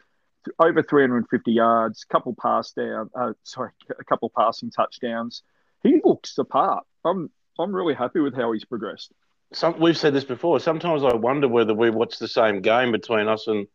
[0.59, 5.43] Over 350 yards, couple pass down, uh, sorry, a couple passing touchdowns.
[5.83, 6.85] He looks the part.
[7.03, 9.11] I'm I'm really happy with how he's progressed
[9.53, 10.59] some, we've said this before.
[10.59, 13.67] Sometimes I wonder whether we watch the same game between us and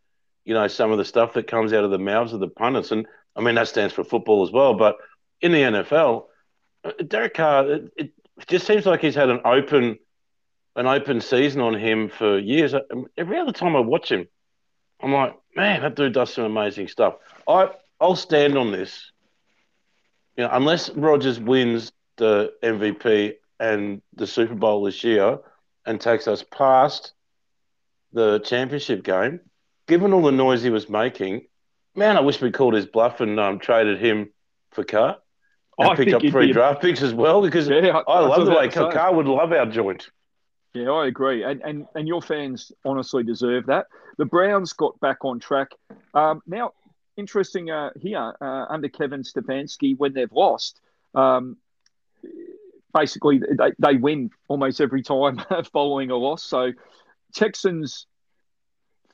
[0.44, 2.92] you know some of the stuff that comes out of the mouths of the pundits.
[2.92, 4.74] And I mean that stands for football as well.
[4.74, 4.96] But
[5.40, 6.24] in the NFL,
[6.84, 8.12] uh, Derek Carr, it, it
[8.46, 9.98] just seems like he's had an open
[10.76, 12.74] an open season on him for years.
[12.74, 12.80] Uh,
[13.16, 14.28] every other time I watch him,
[15.00, 17.16] I'm like, man, that dude does some amazing stuff.
[17.48, 17.70] I
[18.00, 19.12] I'll stand on this.
[20.36, 25.38] You know, unless Rodgers wins the MVP and the Super Bowl this year
[25.86, 27.14] and takes us past
[28.12, 29.40] the championship game,
[29.88, 31.46] given all the noise he was making,
[31.94, 34.30] man, I wish we called his bluff and um, traded him
[34.72, 35.18] for Carr.
[35.78, 38.52] And I picked up three draft picks as well because yeah, I, I, love the
[38.52, 40.08] way Carr would love our joint.
[40.72, 43.86] Yeah, I agree, and and and your fans honestly deserve that.
[44.18, 45.72] The Browns got back on track.
[46.14, 46.72] Um, now,
[47.16, 50.80] interesting uh, here uh, under Kevin Stefanski when they've lost.
[51.14, 51.56] Um,
[52.94, 55.40] basically, they, they win almost every time
[55.72, 56.42] following a loss.
[56.42, 56.72] So,
[57.34, 58.06] Texans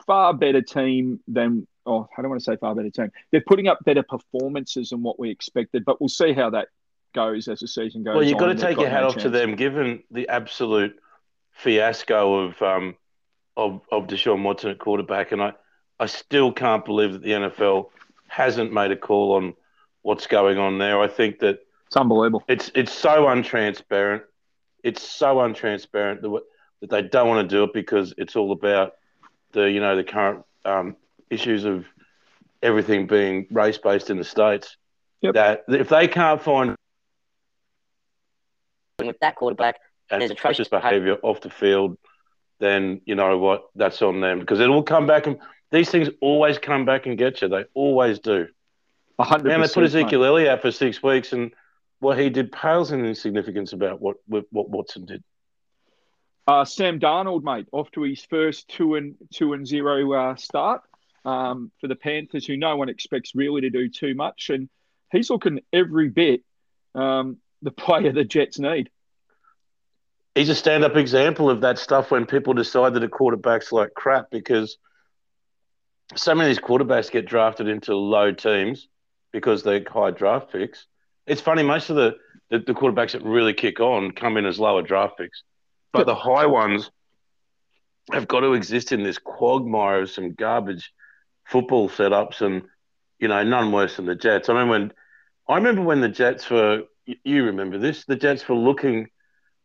[0.06, 3.10] far better team than oh, I don't want to say far better team.
[3.30, 6.68] They're putting up better performances than what we expected, but we'll see how that
[7.14, 8.14] goes as the season goes.
[8.14, 9.24] Well, you've got to take your hat no off chance.
[9.24, 10.98] to them, given the absolute
[11.52, 12.96] fiasco of um,
[13.56, 15.52] of of Deshaun Watson at quarterback, and I
[15.98, 17.90] I still can't believe that the NFL
[18.28, 19.54] hasn't made a call on
[20.02, 21.00] what's going on there.
[21.00, 22.42] I think that it's unbelievable.
[22.48, 24.22] It's it's so untransparent.
[24.82, 26.42] It's so untransparent that,
[26.80, 28.94] that they don't want to do it because it's all about
[29.52, 30.96] the you know the current um,
[31.32, 31.86] issues of
[32.62, 34.76] everything being race based in the states.
[35.22, 35.34] Yep.
[35.34, 36.76] That if they can't find
[38.98, 39.76] with that quarterback
[40.10, 41.96] and there's atrocious behaviour off the field,
[42.60, 45.38] then you know what that's on them because it will come back and
[45.70, 47.48] these things always come back and get you.
[47.48, 48.46] They always do.
[49.18, 49.52] hundred.
[49.52, 51.52] And they put Ezekiel Elliott out for six weeks, and
[52.00, 55.22] what he did pales in insignificance about what what Watson did.
[56.46, 60.82] Uh, Sam Darnold, mate, off to his first two and two and zero uh, start
[61.24, 64.68] um, for the Panthers, who no one expects really to do too much, and
[65.10, 66.42] he's looking every bit
[66.94, 68.90] um, the player the Jets need.
[70.34, 74.30] He's a stand-up example of that stuff when people decide that a quarterback's like crap
[74.30, 74.78] because
[76.16, 78.88] so many of these quarterbacks get drafted into low teams
[79.30, 80.86] because they're high draft picks.
[81.26, 82.16] It's funny, most of the,
[82.50, 85.42] the, the quarterbacks that really kick on come in as lower draft picks.
[85.92, 86.90] But the high ones
[88.10, 90.92] have got to exist in this quagmire of some garbage
[91.52, 92.62] football setups, and
[93.18, 94.48] you know, none worse than the Jets.
[94.48, 94.92] I remember when
[95.48, 96.84] I remember when the Jets were.
[97.04, 98.04] You remember this?
[98.04, 99.08] The Jets were looking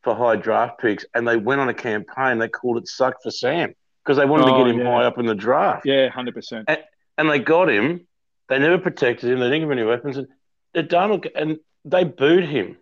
[0.04, 2.40] for high draft picks, and they went on a campaign.
[2.40, 3.74] They called it "Suck for Sam"
[4.04, 4.92] because they wanted oh, to get him yeah.
[4.92, 5.86] high up in the draft.
[5.86, 6.70] Yeah, hundred percent.
[7.18, 8.08] And they got him.
[8.50, 9.40] They never protected him.
[9.40, 10.18] They didn't give him any weapons.
[10.18, 10.28] And
[10.76, 12.78] Darnold and they booed him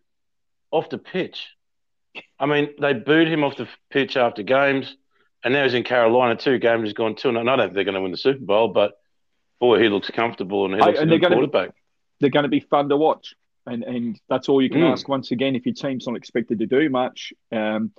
[0.72, 1.48] off the pitch.
[2.40, 4.96] I mean, they booed him off the pitch after games,
[5.44, 6.36] and now he's in Carolina.
[6.36, 7.30] Two games he's gone two.
[7.30, 8.94] And I don't think they're going to win the Super Bowl, but
[9.60, 11.70] boy, he looks comfortable and he looks hey, and a good quarterback.
[11.70, 11.76] Be,
[12.20, 14.92] they're going to be fun to watch, and and that's all you can mm.
[14.92, 15.08] ask.
[15.08, 17.92] Once again, if your team's not expected to do much, um,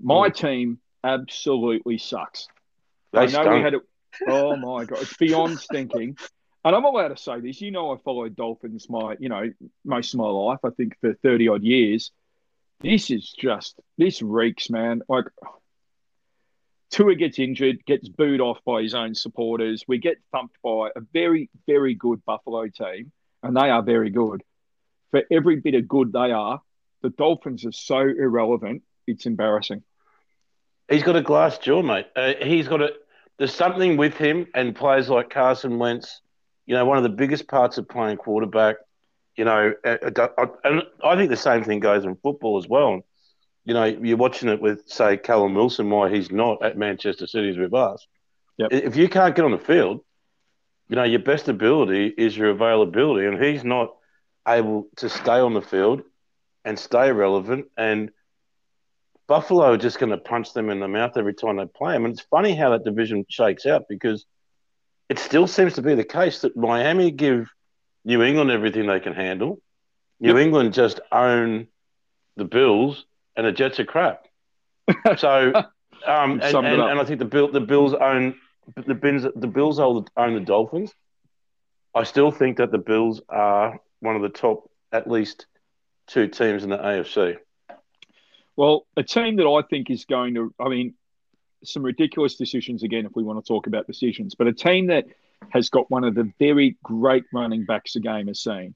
[0.00, 0.34] my mm.
[0.34, 2.48] team absolutely sucks.
[3.12, 3.50] They I know stunk.
[3.50, 3.74] we had.
[3.74, 3.80] A,
[4.28, 6.16] oh my god, it's beyond stinking.
[6.62, 7.60] And I'm allowed to say this.
[7.62, 9.50] You know, I followed Dolphins my, you know,
[9.84, 10.58] most of my life.
[10.64, 12.12] I think for thirty odd years,
[12.80, 15.02] this is just this reeks, man.
[15.08, 15.24] Like
[16.90, 19.84] Tua gets injured, gets booed off by his own supporters.
[19.86, 24.42] We get thumped by a very, very good Buffalo team, and they are very good.
[25.10, 26.60] For every bit of good they are,
[27.02, 28.82] the Dolphins are so irrelevant.
[29.06, 29.82] It's embarrassing.
[30.88, 32.06] He's got a glass jaw, mate.
[32.16, 32.92] Uh, he's got a.
[33.38, 36.20] There's something with him and players like Carson Wentz.
[36.66, 38.76] You know, one of the biggest parts of playing quarterback
[39.36, 43.00] you know, and I think the same thing goes in football as well.
[43.70, 47.56] You know, you're watching it with, say, Callum Wilson, why he's not at Manchester City
[47.56, 48.04] with us.
[48.58, 48.72] Yep.
[48.72, 50.00] If you can't get on the field,
[50.88, 53.94] you know, your best ability is your availability, and he's not
[54.48, 56.02] able to stay on the field
[56.64, 57.66] and stay relevant.
[57.76, 58.10] And
[59.28, 62.06] Buffalo are just going to punch them in the mouth every time they play them.
[62.06, 64.26] And it's funny how that division shakes out because
[65.08, 67.48] it still seems to be the case that Miami give
[68.04, 69.62] New England everything they can handle.
[70.18, 70.44] New yep.
[70.44, 71.68] England just own
[72.36, 73.06] the Bills,
[73.36, 74.26] and the Jets are crap.
[75.18, 78.34] So, um, and, and, and, I think the Bill, the Bills own
[78.74, 79.24] the Bills.
[79.36, 80.92] The Bills own the Dolphins.
[81.94, 85.46] I still think that the Bills are one of the top, at least
[86.06, 87.36] two teams in the AFC.
[88.56, 90.94] Well, a team that I think is going to, I mean,
[91.64, 95.06] some ridiculous decisions again, if we want to talk about decisions, but a team that
[95.50, 98.74] has got one of the very great running backs the game has seen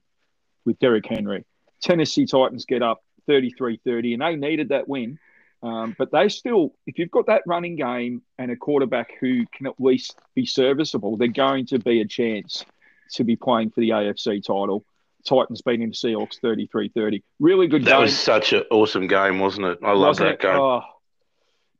[0.64, 1.44] with Derrick Henry.
[1.82, 5.18] Tennessee Titans get up 33 30, and they needed that win.
[5.62, 9.66] Um, but they still, if you've got that running game and a quarterback who can
[9.66, 12.66] at least be serviceable, they're going to be a chance
[13.12, 14.84] to be playing for the AFC title.
[15.26, 17.24] Titans beating the Seahawks 33 30.
[17.40, 17.92] Really good that game.
[17.92, 19.78] That was such an awesome game, wasn't it?
[19.82, 20.56] I love that game.
[20.56, 20.82] Oh,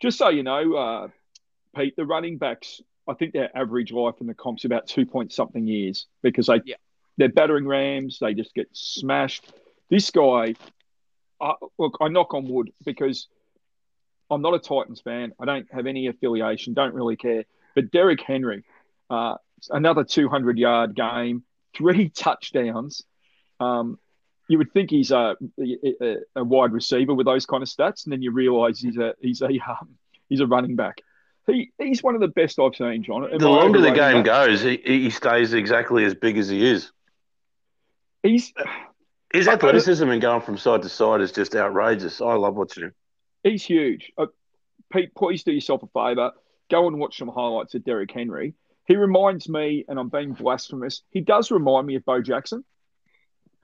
[0.01, 1.09] just so you know, uh,
[1.77, 5.05] Pete, the running backs I think their average life in the comps is about two
[5.05, 6.77] point something years because they yeah.
[7.17, 8.19] they're battering rams.
[8.21, 9.53] They just get smashed.
[9.91, 10.55] This guy,
[11.41, 13.29] uh, look, I knock on wood because
[14.31, 15.33] I'm not a Titans fan.
[15.41, 16.75] I don't have any affiliation.
[16.75, 17.45] Don't really care.
[17.75, 18.65] But Derrick Henry,
[19.11, 19.35] uh,
[19.71, 21.45] another 200 yard game,
[21.77, 23.03] three touchdowns.
[23.61, 23.99] Um,
[24.49, 28.13] you would think he's a, a, a, wide receiver with those kind of stats, and
[28.13, 29.97] then you realise he's a he's a um,
[30.29, 30.99] he's a running back.
[31.47, 33.25] He he's one of the best I've seen, John.
[33.33, 34.25] Am the longer the game that?
[34.25, 36.91] goes, he, he stays exactly as big as he is.
[38.23, 38.53] He's
[39.35, 42.21] his athleticism and going from side to side is just outrageous.
[42.21, 42.95] I love watching him.
[43.43, 44.13] He's huge.
[44.17, 44.27] Uh,
[44.93, 46.31] Pete, please do yourself a favour.
[46.71, 48.55] Go and watch some highlights of Derrick Henry.
[48.87, 51.03] He reminds me, and I'm being blasphemous.
[51.11, 52.65] He does remind me of Bo Jackson,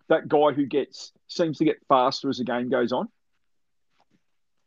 [0.08, 3.08] that guy who gets seems to get faster as the game goes on.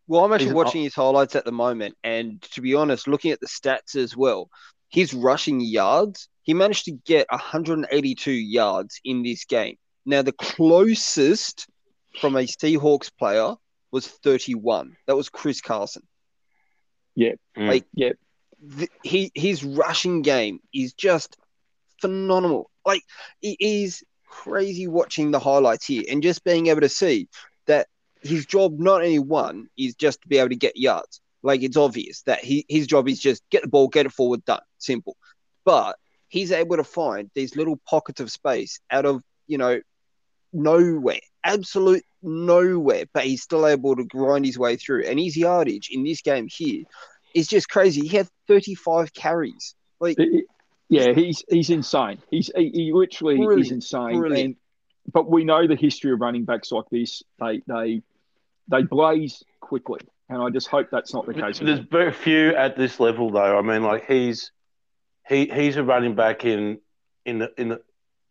[0.07, 3.41] Well, I'm actually watching his highlights at the moment, and to be honest, looking at
[3.41, 4.49] the stats as well,
[4.89, 9.75] his rushing yards, he managed to get 182 yards in this game.
[10.05, 11.67] Now, the closest
[12.19, 13.55] from a Seahawks player
[13.91, 14.95] was 31.
[15.07, 16.03] That was Chris Carson.
[17.15, 17.67] Yeah, mm.
[17.67, 18.13] like yeah,
[18.77, 21.37] th- he his rushing game is just
[22.01, 22.69] phenomenal.
[22.85, 23.03] Like
[23.41, 27.29] it is crazy watching the highlights here and just being able to see
[27.67, 27.87] that
[28.21, 31.21] his job not only one is just to be able to get yards.
[31.43, 34.43] Like it's obvious that he, his job is just get the ball, get it forward,
[34.45, 35.17] done, simple.
[35.65, 35.97] But
[36.29, 39.81] he's able to find these little pockets of space out of you know
[40.53, 43.05] nowhere, absolute nowhere.
[43.13, 46.47] But he's still able to grind his way through, and his yardage in this game
[46.49, 46.83] here
[47.33, 48.07] is just crazy.
[48.07, 49.75] He had 35 carries.
[49.99, 50.17] Like,
[50.89, 52.19] yeah, he's he's insane.
[52.29, 54.23] He's he, he literally is insane.
[54.33, 54.55] And,
[55.11, 57.23] but we know the history of running backs like this.
[57.39, 58.01] They they
[58.67, 61.59] they blaze quickly, and I just hope that's not the case.
[61.59, 63.57] There's very few at this level, though.
[63.57, 64.51] I mean, like he's
[65.27, 66.79] he he's a running back in
[67.25, 67.81] in the in the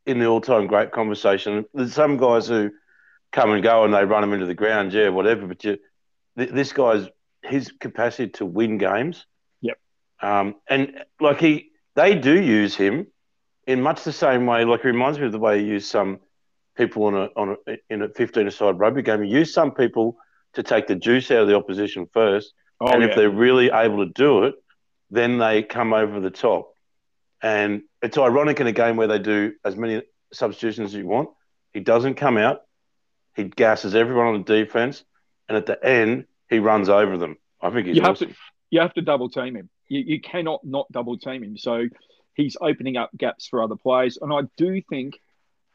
[0.06, 1.64] in the all-time great conversation.
[1.74, 2.70] There's some guys who
[3.30, 5.46] come and go and they run them into the ground, yeah, whatever.
[5.46, 5.78] But you,
[6.36, 7.08] this guy's
[7.42, 9.26] his capacity to win games.
[9.60, 9.78] Yep.
[10.20, 13.06] Um, and like he, they do use him
[13.66, 14.64] in much the same way.
[14.64, 16.20] Like it reminds me of the way he use some
[16.76, 19.22] people on a on a, in a fifteen-a-side rugby game.
[19.22, 20.16] He used some people
[20.54, 23.08] to take the juice out of the opposition first, oh, and yeah.
[23.08, 24.54] if they're really able to do it,
[25.10, 26.71] then they come over the top.
[27.42, 31.30] And it's ironic in a game where they do as many substitutions as you want.
[31.72, 32.62] He doesn't come out.
[33.34, 35.04] He gasses everyone on the defense,
[35.48, 37.36] and at the end, he runs over them.
[37.60, 38.28] I think he's you awesome.
[38.28, 39.70] have to you have to double team him.
[39.88, 41.56] You, you cannot not double team him.
[41.56, 41.88] So
[42.34, 45.14] he's opening up gaps for other players, and I do think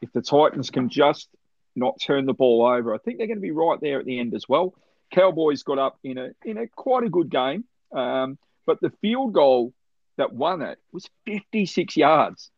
[0.00, 1.28] if the Titans can just
[1.74, 4.20] not turn the ball over, I think they're going to be right there at the
[4.20, 4.74] end as well.
[5.12, 9.32] Cowboys got up in a in a quite a good game, um, but the field
[9.32, 9.72] goal
[10.18, 12.50] that won it was 56 yards.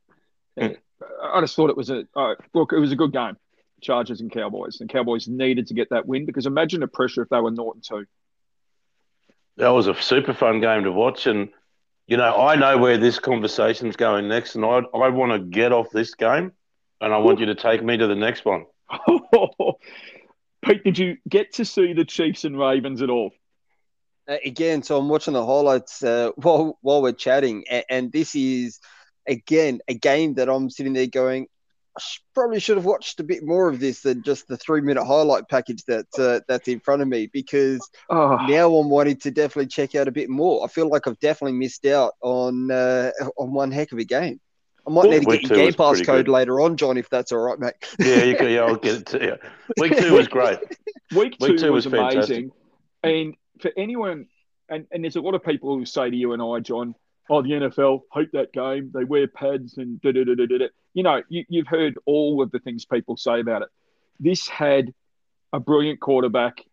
[0.59, 0.77] Mm.
[1.23, 2.73] I just thought it was a uh, look.
[2.73, 3.37] It was a good game.
[3.81, 7.31] Chargers and Cowboys, and Cowboys needed to get that win because imagine the pressure if
[7.31, 8.05] they were Norton too.
[9.57, 11.49] That was a super fun game to watch, and
[12.07, 15.73] you know I know where this conversation's going next, and I I want to get
[15.73, 16.53] off this game,
[17.01, 18.67] and I want you to take me to the next one.
[20.63, 23.31] Pete, did you get to see the Chiefs and Ravens at all?
[24.31, 28.35] Uh, again, so I'm watching the highlights uh, while while we're chatting, and, and this
[28.35, 28.79] is
[29.27, 31.49] again a game that I'm sitting there going,
[31.99, 32.01] I
[32.35, 35.49] probably should have watched a bit more of this than just the three minute highlight
[35.49, 38.37] package that uh, that's in front of me because oh.
[38.47, 40.65] now I'm wanting to definitely check out a bit more.
[40.65, 44.41] I feel like I've definitely missed out on uh, on one heck of a game.
[44.87, 46.33] I might need to get your Game Pass code good.
[46.33, 47.75] later on, John, if that's all right, mate.
[47.99, 49.37] Yeah, you can, yeah, I'll get it to you.
[49.77, 50.59] Week two was great.
[51.15, 52.51] Week two, Week two was, was amazing.
[53.03, 54.27] And for anyone,
[54.69, 56.95] and, and there's a lot of people who say to you and I, John,
[57.29, 58.91] oh, the NFL hate that game.
[58.93, 60.67] They wear pads and da da da da da.
[60.95, 63.69] You know, you, you've heard all of the things people say about it.
[64.19, 64.93] This had
[65.53, 66.65] a brilliant quarterback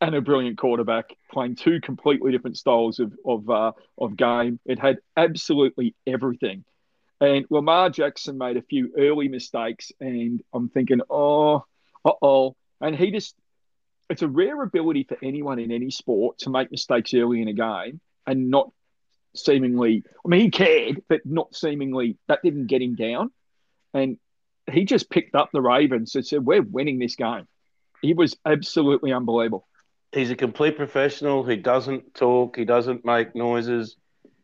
[0.00, 4.60] and a brilliant quarterback playing two completely different styles of of uh, of game.
[4.64, 6.64] It had absolutely everything.
[7.20, 11.64] And Lamar Jackson made a few early mistakes, and I'm thinking, oh,
[12.04, 12.56] uh oh.
[12.80, 13.34] And he just,
[14.08, 17.52] it's a rare ability for anyone in any sport to make mistakes early in a
[17.52, 18.70] game and not
[19.34, 23.30] seemingly, I mean, he cared, but not seemingly, that didn't get him down.
[23.94, 24.18] And
[24.70, 27.46] he just picked up the Ravens and said, We're winning this game.
[28.02, 29.66] He was absolutely unbelievable.
[30.12, 31.44] He's a complete professional.
[31.44, 33.96] He doesn't talk, he doesn't make noises.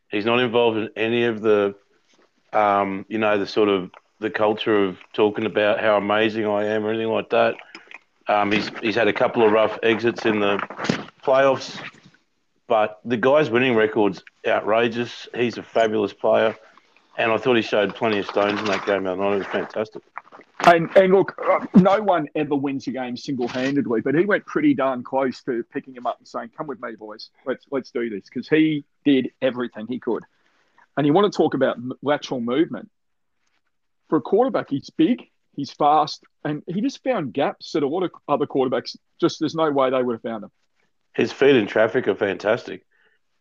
[0.09, 1.75] He's not involved in any of the,
[2.51, 6.85] um, you know, the sort of the culture of talking about how amazing I am
[6.85, 7.55] or anything like that.
[8.27, 10.57] Um, he's he's had a couple of rough exits in the
[11.23, 11.79] playoffs
[12.67, 15.27] but the guy's winning record's outrageous.
[15.35, 16.55] He's a fabulous player,
[17.17, 19.03] and I thought he showed plenty of stones in that game.
[19.03, 19.19] Night.
[19.19, 20.01] It was fantastic.
[20.65, 24.45] And, and look, uh, no one ever wins a game single handedly, but he went
[24.45, 27.29] pretty darn close to picking him up and saying, "Come with me, boys.
[27.45, 30.23] Let's let's do this," because he did everything he could.
[30.95, 32.89] And you want to talk about lateral movement
[34.09, 34.69] for a quarterback?
[34.69, 38.95] He's big, he's fast, and he just found gaps that a lot of other quarterbacks
[39.19, 40.51] just there's no way they would have found them.
[41.13, 42.85] His feet in traffic are fantastic.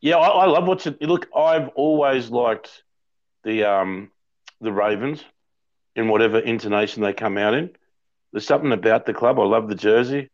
[0.01, 0.97] Yeah, I, I love watching.
[1.01, 2.83] Look, I've always liked
[3.45, 4.11] the um
[4.61, 5.25] the Ravens
[5.97, 7.71] in whatever intonation they come out in.
[8.33, 9.39] There's something about the club.
[9.39, 10.31] I love the jersey.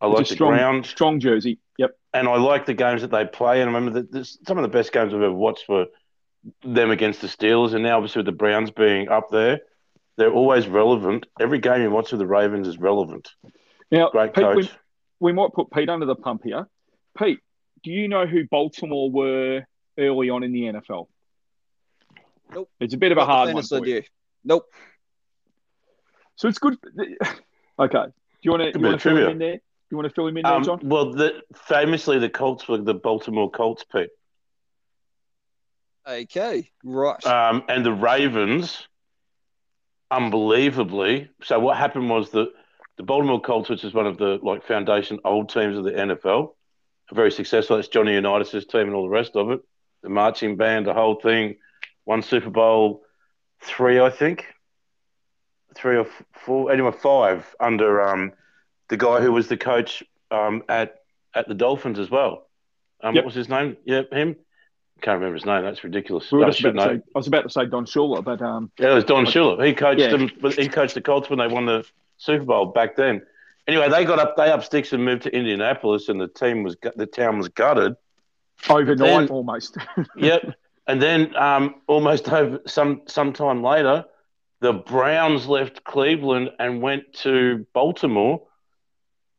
[0.00, 0.86] I like the strong, ground.
[0.86, 1.58] Strong jersey.
[1.78, 1.96] Yep.
[2.14, 3.60] And I like the games that they play.
[3.60, 5.86] And I remember that some of the best games I've ever watched were
[6.64, 7.74] them against the Steelers.
[7.74, 9.60] And now, obviously, with the Browns being up there,
[10.18, 11.26] they're always relevant.
[11.40, 13.28] Every game you watch of the Ravens is relevant.
[13.90, 14.56] Now, Great Pete, coach.
[14.56, 16.66] We, we might put Pete under the pump here.
[17.16, 17.38] Pete,
[17.82, 19.64] do you know who Baltimore were
[19.98, 21.06] early on in the NFL?
[22.52, 22.70] Nope.
[22.80, 23.62] It's a bit of a hard one.
[23.62, 24.02] For you.
[24.44, 24.66] Nope.
[26.36, 26.76] So it's good.
[27.80, 28.06] Okay.
[28.06, 28.10] Do
[28.42, 29.52] you want to, you want to fill him in there?
[29.52, 29.60] Do
[29.92, 30.80] you want to fill him in there, um, John?
[30.82, 34.10] Well, the, famously, the Colts were the Baltimore Colts, Pete.
[36.04, 37.24] Okay, right.
[37.24, 38.88] Um, and the Ravens,
[40.10, 41.30] unbelievably.
[41.42, 42.48] So what happened was that
[42.96, 46.54] the Baltimore Colts, which is one of the like foundation old teams of the NFL,
[47.10, 47.76] are very successful.
[47.76, 49.60] That's Johnny Unitas' team and all the rest of it.
[50.02, 51.56] The marching band, the whole thing,
[52.04, 53.02] won Super Bowl
[53.60, 54.46] three, I think,
[55.74, 58.32] three or four, anyway, five under um,
[58.88, 60.96] the guy who was the coach um, at
[61.34, 62.48] at the Dolphins as well.
[63.02, 63.24] Um, yep.
[63.24, 63.76] What was his name?
[63.84, 64.36] Yeah, him.
[65.00, 65.62] Can't remember his name.
[65.62, 66.30] That's ridiculous.
[66.32, 69.04] We I, say, I, was about to say Don Shula, but um, yeah, it was
[69.04, 69.64] Don Shula.
[69.64, 70.08] He coached yeah.
[70.08, 70.30] them.
[70.56, 71.84] He coached the Colts when they won the
[72.16, 73.22] Super Bowl back then.
[73.68, 74.36] Anyway, they got up.
[74.36, 77.94] They up sticks and moved to Indianapolis, and the team was the town was gutted
[78.68, 79.76] overnight then, almost.
[80.16, 80.54] yep.
[80.86, 84.04] And then um, almost over some some time later,
[84.60, 88.42] the Browns left Cleveland and went to Baltimore.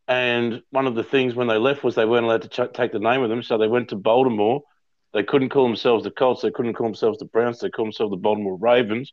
[0.08, 2.92] And one of the things when they left was they weren't allowed to ch- take
[2.92, 4.64] the name with them, so they went to Baltimore.
[5.14, 6.42] They couldn't call themselves the Colts.
[6.42, 7.60] They couldn't call themselves the Browns.
[7.60, 9.12] They called themselves the Baltimore Ravens.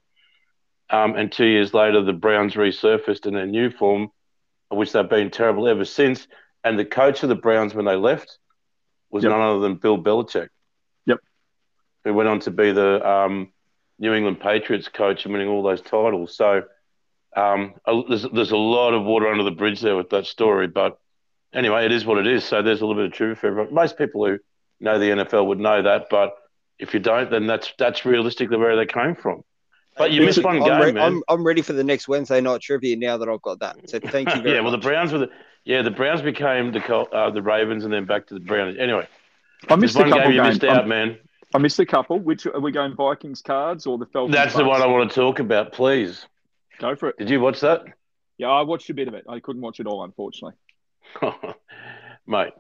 [0.91, 4.11] Um, and two years later, the Browns resurfaced in their new form,
[4.71, 6.29] which they've been terrible ever since.
[6.63, 8.39] And the coach of the Browns when they left
[9.11, 9.31] was yep.
[9.31, 10.49] none other than Bill Belichick
[11.07, 11.19] Yep.
[12.05, 13.53] who went on to be the um,
[13.99, 16.37] New England Patriots coach and winning all those titles.
[16.37, 16.65] So
[17.37, 17.75] um,
[18.09, 20.67] there's there's a lot of water under the bridge there with that story.
[20.67, 20.99] But
[21.55, 22.45] anyway, it is what it is.
[22.45, 23.75] So there's a little bit of truth for everyone.
[23.75, 24.39] Most people who
[24.81, 26.37] know the NFL would know that, but
[26.79, 29.43] if you don't, then that's that's realistically where they came from.
[29.97, 31.03] But you missed one I'm game, re- man.
[31.03, 33.89] I'm, I'm ready for the next Wednesday night trivia now that I've got that.
[33.89, 34.43] So thank you.
[34.45, 34.83] yeah, well, much.
[34.83, 35.31] the Browns were the
[35.65, 38.77] yeah the Browns became the uh, the Ravens and then back to the Browns.
[38.79, 39.09] Anyway,
[39.69, 41.19] I missed one game you missed out, I'm, man.
[41.55, 42.19] I missed a couple.
[42.19, 44.35] Which are we going Vikings cards or the Falcons?
[44.35, 46.27] That's the one I want to talk about, please.
[46.79, 47.19] Go for it.
[47.19, 47.85] Did you watch that?
[48.37, 49.25] Yeah, I watched a bit of it.
[49.29, 50.59] I couldn't watch it all, unfortunately.
[52.27, 52.53] Mate,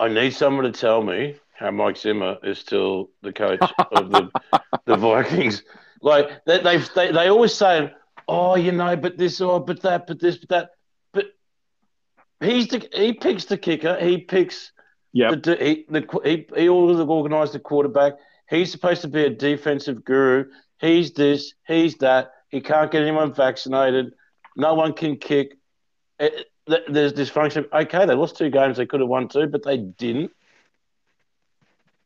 [0.00, 3.60] I need someone to tell me how Mike Zimmer is still the coach
[3.92, 4.30] of the
[4.86, 5.62] the Vikings.
[6.02, 7.92] Like they they they, they always say,
[8.26, 10.70] "Oh, you know, but this, or oh, but that, but this, but that."
[11.12, 11.26] But
[12.40, 13.96] he's the he picks the kicker.
[14.00, 14.72] He picks
[15.12, 15.34] yeah.
[15.34, 18.14] The, he, the, he, he organised the quarterback.
[18.48, 20.46] He's supposed to be a defensive guru.
[20.78, 22.32] He's this, he's that.
[22.48, 24.12] He can't get anyone vaccinated.
[24.56, 25.56] No one can kick.
[26.18, 27.66] It, there's dysfunction.
[27.72, 28.76] Okay, they lost two games.
[28.76, 30.30] They could have won two, but they didn't.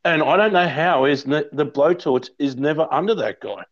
[0.03, 3.63] And I don't know how is ne- the blowtorch is never under that guy.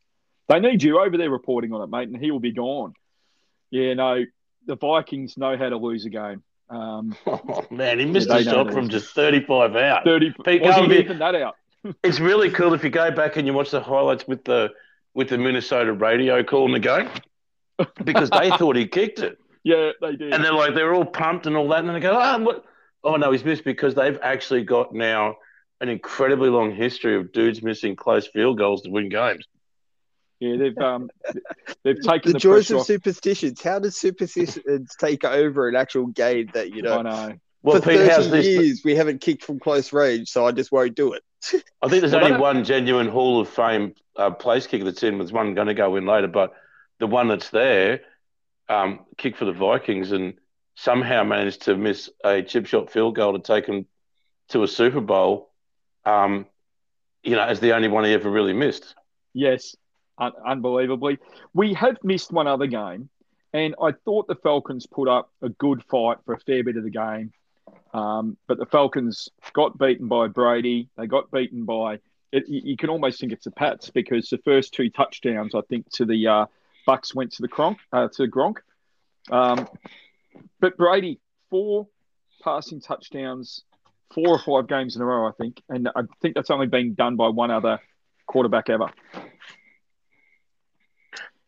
[0.49, 2.93] They need you over there reporting on it, mate, and he will be gone.
[3.69, 4.25] Yeah, no,
[4.65, 6.43] the Vikings know how to lose a game.
[6.69, 10.05] Um, oh man, he missed yeah, a shot from just 35 out.
[10.05, 10.33] 30.
[10.43, 11.55] Pete, wasn't even that out.
[12.03, 14.71] it's really cool if you go back and you watch the highlights with the
[15.13, 17.09] with the Minnesota radio calling the game
[18.03, 19.37] because they thought he kicked it.
[19.63, 20.33] Yeah, they did.
[20.33, 22.65] And they're like they're all pumped and all that, and then they go, oh, what?
[23.03, 25.37] oh no, he's missed because they've actually got now
[25.81, 29.45] an incredibly long history of dudes missing close field goals to win games.
[30.39, 31.09] Yeah, they've um,
[31.83, 32.85] they've taken the, the joys of off.
[32.85, 33.61] superstitions.
[33.61, 36.99] How does superstitions take over an actual game that you know?
[36.99, 37.33] I know.
[37.61, 40.95] Well, for Pete, 30 years, we haven't kicked from close range, so I just won't
[40.95, 41.23] do it.
[41.81, 45.17] I think there's well, only one genuine Hall of Fame uh, place kicker that's in.
[45.17, 46.53] There's one going to go in later, but
[46.99, 48.01] the one that's there,
[48.69, 50.35] um, kicked for the Vikings and
[50.75, 53.85] somehow managed to miss a chip shot field goal to take him
[54.49, 55.51] to a Super Bowl.
[56.05, 56.47] Um,
[57.23, 58.95] you know, as the only one he ever really missed.
[59.33, 59.75] Yes,
[60.17, 61.19] un- unbelievably.
[61.53, 63.09] We have missed one other game,
[63.53, 66.83] and I thought the Falcons put up a good fight for a fair bit of
[66.83, 67.31] the game.
[67.93, 70.89] Um, but the Falcons got beaten by Brady.
[70.97, 71.99] They got beaten by.
[72.31, 75.89] It, you can almost think it's the Pats because the first two touchdowns, I think,
[75.93, 76.45] to the uh,
[76.85, 78.57] Bucks went to the Kronk, uh, to Gronk.
[79.31, 79.67] Um,
[80.59, 81.19] but Brady,
[81.49, 81.87] four
[82.43, 83.63] passing touchdowns,
[84.13, 86.93] four or five games in a row, I think, and I think that's only been
[86.93, 87.79] done by one other
[88.27, 88.89] quarterback ever.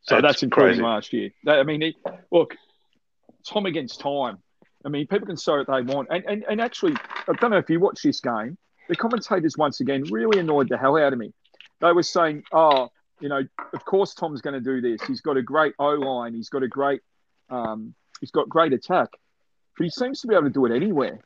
[0.01, 1.31] So that's, that's including last year.
[1.47, 1.95] I mean, he,
[2.31, 2.55] look,
[3.47, 4.37] Tom against time.
[4.85, 6.93] I mean, people can say what they want, and, and and actually,
[7.27, 8.55] I don't know if you watch this game.
[8.87, 11.33] The commentators once again really annoyed the hell out of me.
[11.81, 12.89] They were saying, "Oh,
[13.19, 13.41] you know,
[13.73, 15.05] of course Tom's going to do this.
[15.07, 16.33] He's got a great O line.
[16.33, 17.01] He's got a great,
[17.49, 19.09] um, he's got great attack,
[19.77, 21.19] but he seems to be able to do it anywhere."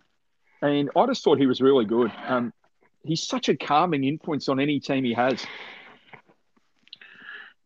[0.61, 2.11] And I just thought he was really good.
[2.27, 2.53] Um,
[3.03, 5.45] he's such a calming influence on any team he has.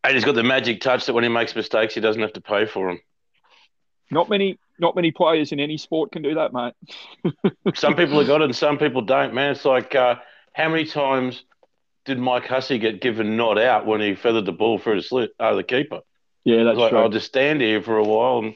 [0.04, 2.42] And he's got the magic touch that when he makes mistakes, he doesn't have to
[2.42, 3.00] pay for them.
[4.12, 6.74] Not many, not many players in any sport can do that, mate.
[7.76, 9.34] some people have got it, and some people don't.
[9.34, 10.16] Man, it's like uh,
[10.54, 11.46] how many times
[12.06, 15.32] did Mike Hussey get given not out when he feathered the ball through the slit,
[15.40, 16.02] uh, the keeper?
[16.44, 17.00] Yeah, that's like, true.
[17.00, 18.56] I'll just stand here for a while, and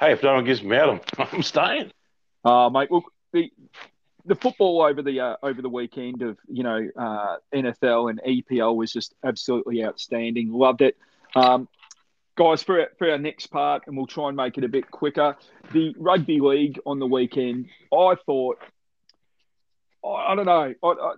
[0.00, 0.88] hey, if no one gives me out,
[1.18, 1.92] I'm, I'm staying.
[2.44, 3.50] Uh, mate, look, the
[4.24, 8.74] the football over the uh, over the weekend of you know uh, NFL and EPL
[8.74, 10.50] was just absolutely outstanding.
[10.50, 10.96] Loved it,
[11.34, 11.68] um,
[12.36, 12.62] guys.
[12.62, 15.36] For our, for our next part, and we'll try and make it a bit quicker.
[15.72, 18.58] The rugby league on the weekend, I thought,
[20.02, 21.14] I, I don't know, I, I,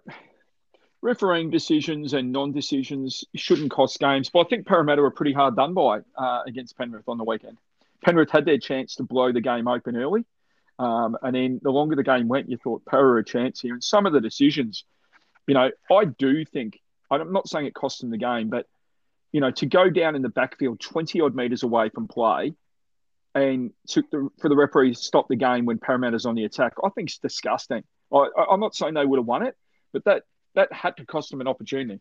[1.01, 5.74] refereeing decisions and non-decisions shouldn't cost games, but I think Parramatta were pretty hard done
[5.74, 7.59] by uh, against Penrith on the weekend.
[8.05, 10.24] Penrith had their chance to blow the game open early.
[10.78, 13.74] Um, and then the longer the game went, you thought Para a chance here.
[13.74, 14.84] And some of the decisions,
[15.46, 16.80] you know, I do think,
[17.11, 18.66] I'm not saying it cost them the game, but,
[19.32, 22.55] you know, to go down in the backfield 20 odd metres away from play
[23.34, 27.09] and for the referee to stop the game when Parramatta's on the attack, I think
[27.09, 27.82] it's disgusting.
[28.12, 29.57] I, I'm not saying they would have won it,
[29.92, 30.22] but that,
[30.59, 32.00] that had to cost them an opportunity.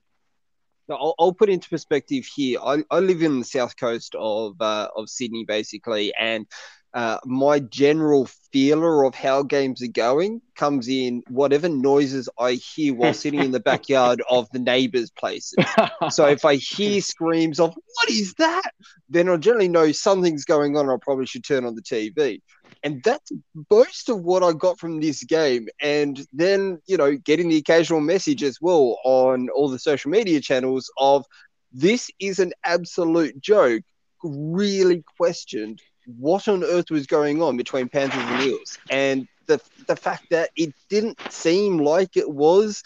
[0.89, 2.60] I'll, I'll, put into perspective here.
[2.64, 6.45] I, I live in the south coast of uh, of Sydney, basically, and
[6.93, 12.93] uh, my general feeler of how games are going comes in whatever noises I hear
[12.93, 15.64] while sitting in the backyard of the neighbors' places.
[16.10, 18.72] So if I hear screams of "What is that?"
[19.10, 20.89] then I generally know something's going on.
[20.89, 22.41] I probably should turn on the TV.
[22.84, 23.32] And that's
[23.69, 25.67] most of what I got from this game.
[25.82, 30.41] And then, you know, getting the occasional message as well on all the social media
[30.41, 31.25] channels of
[31.71, 33.84] this is an absolute joke.
[34.23, 39.95] Really questioned what on earth was going on between Panthers and Eels, and the the
[39.95, 42.84] fact that it didn't seem like it was,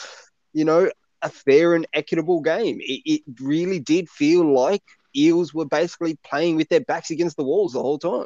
[0.53, 0.89] you know,
[1.21, 2.79] a fair and equitable game.
[2.81, 4.83] It, it really did feel like
[5.15, 8.25] Eels were basically playing with their backs against the walls the whole time.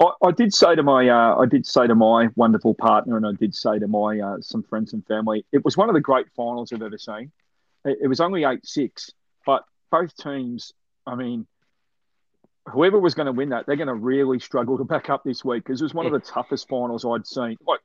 [0.00, 3.26] I, I did say to my uh, I did say to my wonderful partner, and
[3.26, 6.00] I did say to my uh, some friends and family, it was one of the
[6.00, 7.30] great finals I've ever seen.
[7.84, 9.10] It, it was only eight six,
[9.44, 10.72] but both teams.
[11.06, 11.46] I mean,
[12.68, 15.44] whoever was going to win that, they're going to really struggle to back up this
[15.44, 17.56] week because it was one of the toughest finals I'd seen.
[17.66, 17.80] Like,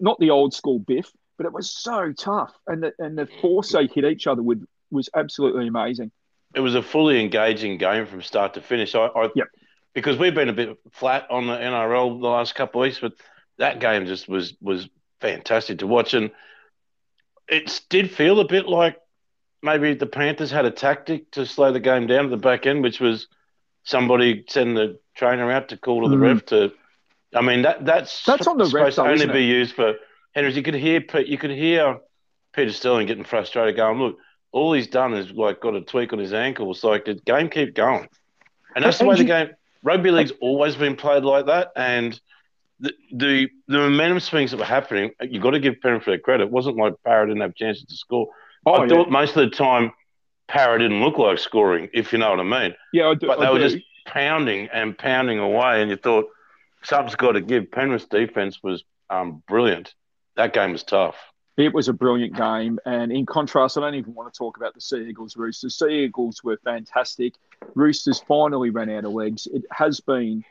[0.00, 3.72] not the old school biff, but it was so tough, and the and the force
[3.72, 6.12] they hit each other with was absolutely amazing.
[6.54, 8.94] It was a fully engaging game from start to finish.
[8.94, 9.48] I, I yep.
[9.94, 13.12] Because we've been a bit flat on the NRL the last couple of weeks, but
[13.58, 14.88] that game just was was
[15.20, 16.30] fantastic to watch, and
[17.48, 18.98] it did feel a bit like
[19.62, 22.82] maybe the Panthers had a tactic to slow the game down at the back end,
[22.82, 23.28] which was
[23.84, 26.34] somebody send the trainer out to call to the mm.
[26.34, 26.72] ref to.
[27.34, 29.94] I mean that that's that's on the supposed ref, to only be used for
[30.34, 30.56] Henrys.
[30.56, 31.98] You could hear you could hear
[32.52, 34.18] Peter Sterling getting frustrated, going, "Look,
[34.50, 36.70] all he's done is like got a tweak on his ankle.
[36.70, 38.08] It's like the game keep going,
[38.76, 39.50] and that's the way the game.
[39.82, 42.18] Rugby league's always been played like that, and
[42.80, 45.12] the the, the momentum swings that were happening.
[45.20, 46.44] you've got to give Penrith their credit.
[46.44, 48.28] It wasn't like Parra didn't have chances to score.
[48.66, 48.88] Oh, I yeah.
[48.90, 49.92] thought most of the time
[50.48, 52.74] Parra didn't look like scoring, if you know what I mean.
[52.92, 53.26] Yeah, I do.
[53.26, 53.68] But they I were do.
[53.68, 56.26] just pounding and pounding away, and you thought
[56.82, 57.70] something's got to give.
[57.70, 59.94] Penrith's defense was um, brilliant.
[60.36, 61.16] That game was tough.
[61.56, 64.72] It was a brilliant game, and in contrast, I don't even want to talk about
[64.74, 65.76] the Sea Eagles Roosters.
[65.78, 67.34] Sea Eagles were fantastic.
[67.74, 69.46] Roosters finally ran out of legs.
[69.52, 70.44] It has been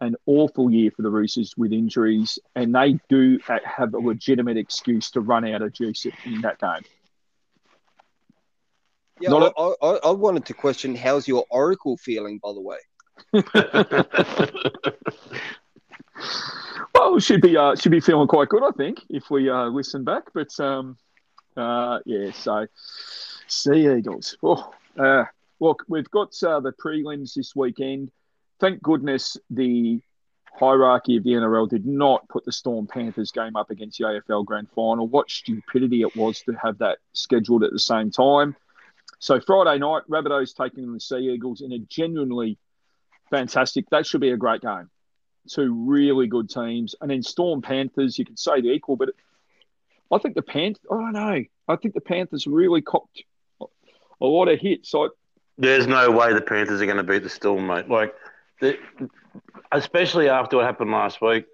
[0.00, 5.10] an awful year for the Roosters with injuries, and they do have a legitimate excuse
[5.10, 6.82] to run out of juice in that game.
[9.20, 12.60] Yeah, Not I, a- I, I wanted to question how's your Oracle feeling, by the
[12.60, 12.78] way?
[16.94, 20.04] well, should be uh, should be feeling quite good, I think, if we uh, listen
[20.04, 20.24] back.
[20.34, 20.96] But um,
[21.56, 22.66] uh, yeah, so
[23.46, 24.36] Sea Eagles.
[24.42, 25.24] Oh, uh,
[25.60, 28.10] look, we've got uh, the prelims this weekend.
[28.60, 30.00] Thank goodness the
[30.58, 34.44] hierarchy of the NRL did not put the Storm Panthers game up against the AFL
[34.44, 35.06] Grand Final.
[35.06, 38.56] What stupidity it was to have that scheduled at the same time.
[39.18, 42.58] So Friday night, Rabbitohs taking on the Sea Eagles in a genuinely
[43.30, 43.88] fantastic.
[43.90, 44.90] That should be a great game.
[45.46, 48.18] Two really good teams, and then Storm Panthers.
[48.18, 49.10] You could say they're equal, but
[50.12, 50.82] I think the Panthers.
[50.90, 51.44] I don't know.
[51.68, 53.22] I think the Panthers really copped
[53.60, 54.94] a lot of hits.
[54.94, 55.08] I,
[55.58, 57.88] There's no way the Panthers are going to beat the Storm, mate.
[57.88, 58.14] Like,
[58.60, 58.78] the,
[59.72, 61.46] especially after what happened last week.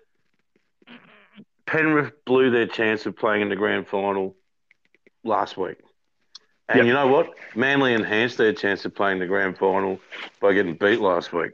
[1.65, 4.37] Penrith blew their chance of playing in the grand final
[5.25, 5.79] last week.
[6.69, 6.87] And yep.
[6.87, 7.31] you know what?
[7.55, 10.01] Manly enhanced their chance of playing the grand final
[10.41, 11.53] by getting beat last week.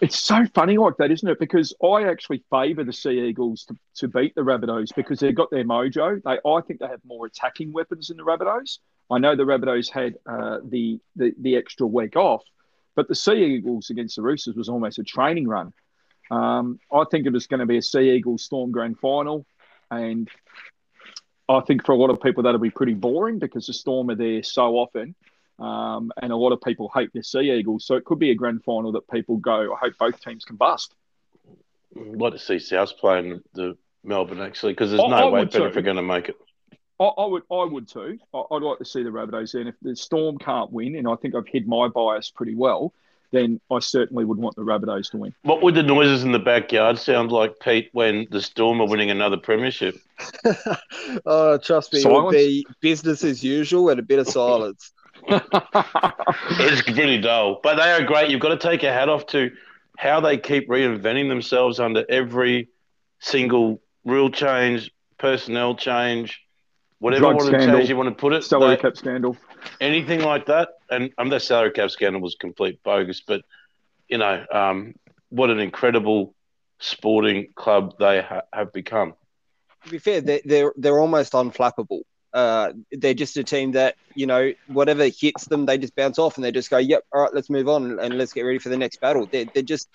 [0.00, 1.40] It's so funny like that, isn't it?
[1.40, 5.50] Because I actually favour the Sea Eagles to, to beat the Rabbitohs because they've got
[5.50, 6.22] their mojo.
[6.22, 8.78] They, I think they have more attacking weapons than the Rabbitohs.
[9.10, 12.42] I know the Rabbitohs had uh, the, the the extra week off,
[12.94, 15.72] but the Sea Eagles against the Roosters was almost a training run.
[16.30, 19.46] Um, I think it was going to be a Sea Eagles Storm Grand Final,
[19.90, 20.28] and
[21.48, 24.14] I think for a lot of people that'll be pretty boring because the Storm are
[24.14, 25.14] there so often,
[25.58, 27.84] um, and a lot of people hate the Sea Eagles.
[27.86, 29.74] So it could be a grand final that people go.
[29.74, 30.94] I hope both teams can bust.
[31.96, 35.76] I'd like to see South playing the Melbourne actually because there's no I way Penrith
[35.76, 36.36] are going to make it.
[37.00, 38.18] I, I, would, I would too.
[38.34, 39.54] I, would like to see the Rabbitohs.
[39.54, 42.92] And if the Storm can't win, and I think I've hid my bias pretty well,
[43.30, 45.34] then I certainly would want the Rabbitohs to win.
[45.42, 49.10] What would the noises in the backyard sound like, Pete, when the Storm are winning
[49.10, 49.96] another premiership?
[51.26, 52.16] oh, trust me, silence?
[52.16, 54.92] it will be business as usual and a bit of silence.
[55.28, 58.30] it's pretty dull, but they are great.
[58.30, 59.50] You've got to take your hat off to
[59.98, 62.68] how they keep reinventing themselves under every
[63.18, 66.40] single rule change, personnel change,
[66.98, 68.44] whatever change you want to put it.
[68.44, 69.36] Salary they, cap scandal.
[69.80, 70.70] Anything like that.
[70.90, 73.42] And um, the salary cap scandal was complete bogus, but,
[74.08, 74.94] you know, um,
[75.30, 76.34] what an incredible
[76.78, 79.14] sporting club they ha- have become.
[79.84, 82.02] To be fair, they're, they're, they're almost unflappable.
[82.32, 86.36] Uh, they're just a team that, you know, whatever hits them, they just bounce off
[86.36, 88.68] and they just go, yep, all right, let's move on and let's get ready for
[88.68, 89.26] the next battle.
[89.30, 89.88] They're, they're just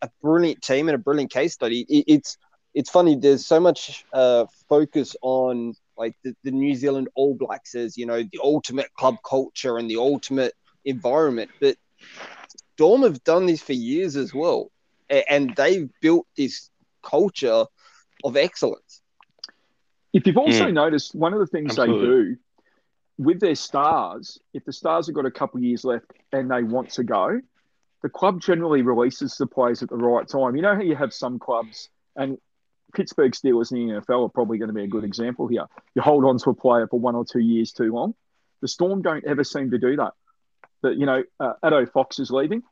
[0.00, 1.84] a brilliant team and a brilliant case study.
[1.88, 2.38] It, it's,
[2.74, 7.74] it's funny, there's so much uh, focus on like the, the New Zealand All Blacks
[7.74, 10.54] as you know the ultimate club culture and the ultimate
[10.84, 11.50] environment.
[11.60, 11.76] But
[12.76, 14.70] Storm have done this for years as well,
[15.10, 16.70] and they've built this
[17.02, 17.64] culture
[18.24, 19.02] of excellence.
[20.18, 20.72] If you've also mm.
[20.72, 22.00] noticed, one of the things Absolutely.
[22.00, 22.36] they do
[23.18, 26.90] with their stars, if the stars have got a couple years left and they want
[26.90, 27.40] to go,
[28.02, 30.56] the club generally releases the players at the right time.
[30.56, 32.36] You know how you have some clubs, and
[32.92, 35.66] Pittsburgh Steelers in the NFL are probably going to be a good example here.
[35.94, 38.16] You hold on to a player for one or two years too long.
[38.60, 40.14] The Storm don't ever seem to do that.
[40.82, 42.62] But, you know, uh, Addo Fox is leaving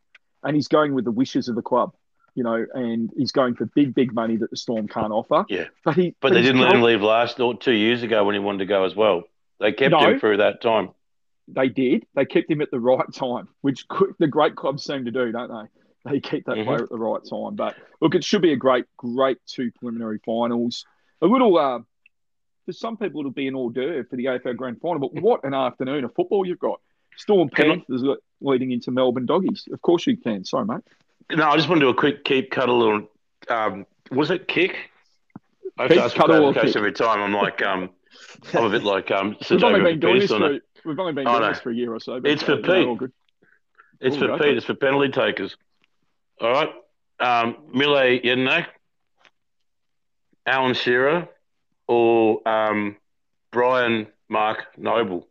[0.42, 1.94] and he's going with the wishes of the club,
[2.36, 5.44] you know, and he's going for big, big money that the Storm can't offer.
[5.48, 5.64] Yeah.
[5.84, 8.34] But, he, but, but they didn't let him leave last or two years ago when
[8.34, 9.24] he wanted to go as well.
[9.58, 10.90] They kept no, him through that time.
[11.48, 12.06] They did.
[12.14, 13.86] They kept him at the right time, which
[14.18, 15.68] the great clubs seem to do, don't they?
[16.06, 16.68] they keep that mm-hmm.
[16.68, 17.56] player at the right time.
[17.56, 20.84] But look, it should be a great, great two preliminary finals.
[21.22, 21.80] A little, uh,
[22.64, 24.98] for some people, it'll be an hors d'oeuvre for the AFL Grand Final.
[24.98, 26.80] But what an afternoon of football you've got!
[27.16, 28.04] Storm Panthers
[28.40, 29.68] leading into Melbourne Doggies.
[29.72, 30.44] Of course you can.
[30.44, 30.82] Sorry, mate.
[31.30, 33.08] No, I just want to do a quick keep cuddle or
[33.48, 34.90] um, was it kick?
[35.78, 37.20] I have to ask for every time.
[37.20, 37.90] I'm like, um,
[38.54, 39.36] I'm a bit like um.
[39.50, 42.00] We've only been doing this for, we've only been doing this for a year or
[42.00, 42.20] so.
[42.24, 43.10] it's for Pete.
[44.00, 44.56] It's for Pete.
[44.56, 45.56] It's for penalty takers.
[46.40, 46.70] All right.
[47.18, 48.66] Um, Mile Jedinak,
[50.46, 51.28] Alan Shearer,
[51.88, 52.96] or um,
[53.50, 55.26] Brian Mark Noble?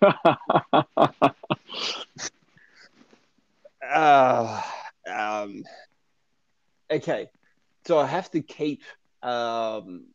[3.92, 4.62] uh,
[5.10, 5.64] um,
[6.90, 7.28] okay.
[7.86, 8.82] So I have to keep.
[9.22, 10.06] Um,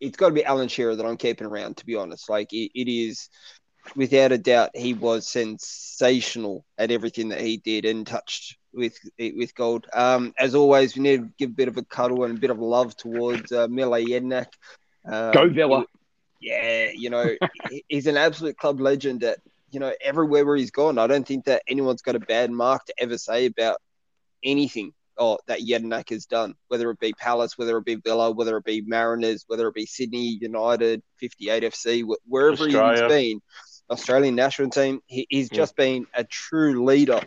[0.00, 2.30] it's got to be Alan Shearer that I'm keeping around, to be honest.
[2.30, 3.28] Like, it, it is
[3.96, 9.54] without a doubt, he was sensational at everything that he did and touched with with
[9.54, 9.86] gold.
[9.92, 12.50] Um, as always, we need to give a bit of a cuddle and a bit
[12.50, 14.46] of love towards uh, Mile Jedinak.
[15.06, 15.84] Um, Go Villa.
[16.40, 17.34] Yeah, you know,
[17.88, 19.38] he's an absolute club legend that,
[19.70, 22.84] you know, everywhere where he's gone, I don't think that anyone's got a bad mark
[22.86, 23.80] to ever say about
[24.42, 28.56] anything oh, that Jedinak has done, whether it be Palace, whether it be Villa, whether
[28.56, 33.02] it be Mariners, whether it be Sydney United, 58 FC, wherever Australia.
[33.02, 33.42] he's been,
[33.90, 37.20] Australian national team, he, he's just been a true leader.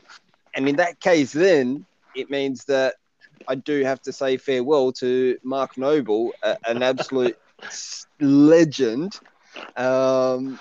[0.56, 1.86] And in that case, then
[2.16, 2.96] it means that
[3.48, 7.38] I do have to say farewell to Mark Noble, a, an absolute
[8.20, 9.20] legend
[9.76, 10.60] um,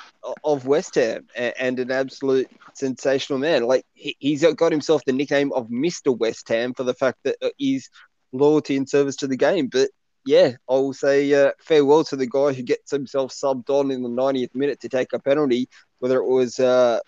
[0.52, 3.64] of West Ham and an absolute sensational man.
[3.64, 7.36] Like he, he's got himself the nickname of Mister West Ham for the fact that
[7.42, 7.90] uh, he's
[8.32, 9.68] loyalty and service to the game.
[9.68, 9.90] But
[10.24, 14.02] yeah, I will say uh, farewell to the guy who gets himself subbed on in
[14.02, 17.00] the 90th minute to take a penalty, whether it was uh,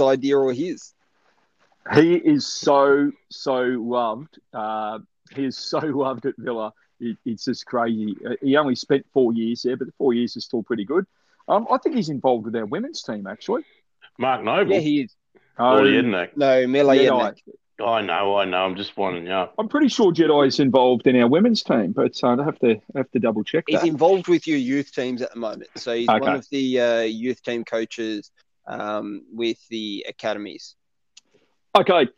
[0.00, 0.94] idea or his.
[1.94, 4.38] He is so so loved.
[4.52, 4.98] Uh,
[5.34, 6.72] he is so loved at Villa.
[7.00, 8.16] It, it's just crazy.
[8.28, 11.06] Uh, he only spent four years there, but the four years is still pretty good.
[11.48, 13.62] Um, I think he's involved with their women's team actually.
[14.18, 14.72] Mark Noble.
[14.72, 15.14] Yeah, he is.
[15.58, 16.36] Oh, Jedinak.
[16.36, 17.36] No, Mila Jedinak.
[17.80, 18.64] I know, I know.
[18.64, 19.54] I'm just winding up.
[19.56, 22.72] I'm pretty sure Jedi is involved in our women's team, but uh, I have to
[22.94, 23.64] I have to double check.
[23.68, 26.18] He's involved with your youth teams at the moment, so he's okay.
[26.18, 28.32] one of the uh, youth team coaches
[28.66, 30.74] um, with the academies.
[31.76, 32.08] Okay,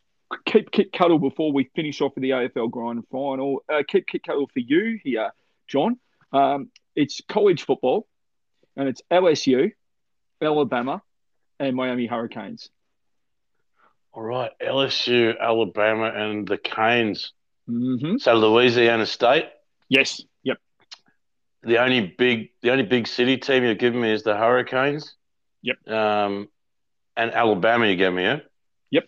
[0.46, 3.62] keep Kit Cuddle before we finish off with the AFL Grand Final.
[3.68, 5.30] Uh, keep Kit Cuddle for you here,
[5.68, 5.98] John.
[6.32, 8.06] Um, it's college football,
[8.76, 9.72] and it's LSU,
[10.42, 11.02] Alabama,
[11.58, 12.70] and Miami Hurricanes.
[14.12, 17.32] All right, LSU, Alabama, and the Canes.
[17.68, 18.18] Mm-hmm.
[18.18, 19.46] So Louisiana State.
[19.88, 20.22] Yes.
[20.42, 20.58] Yep.
[21.62, 25.14] The only big, the only big city team you're giving me is the Hurricanes.
[25.62, 25.88] Yep.
[25.88, 26.48] Um,
[27.16, 28.40] and Alabama, you gave me, yeah.
[28.90, 29.04] Yep.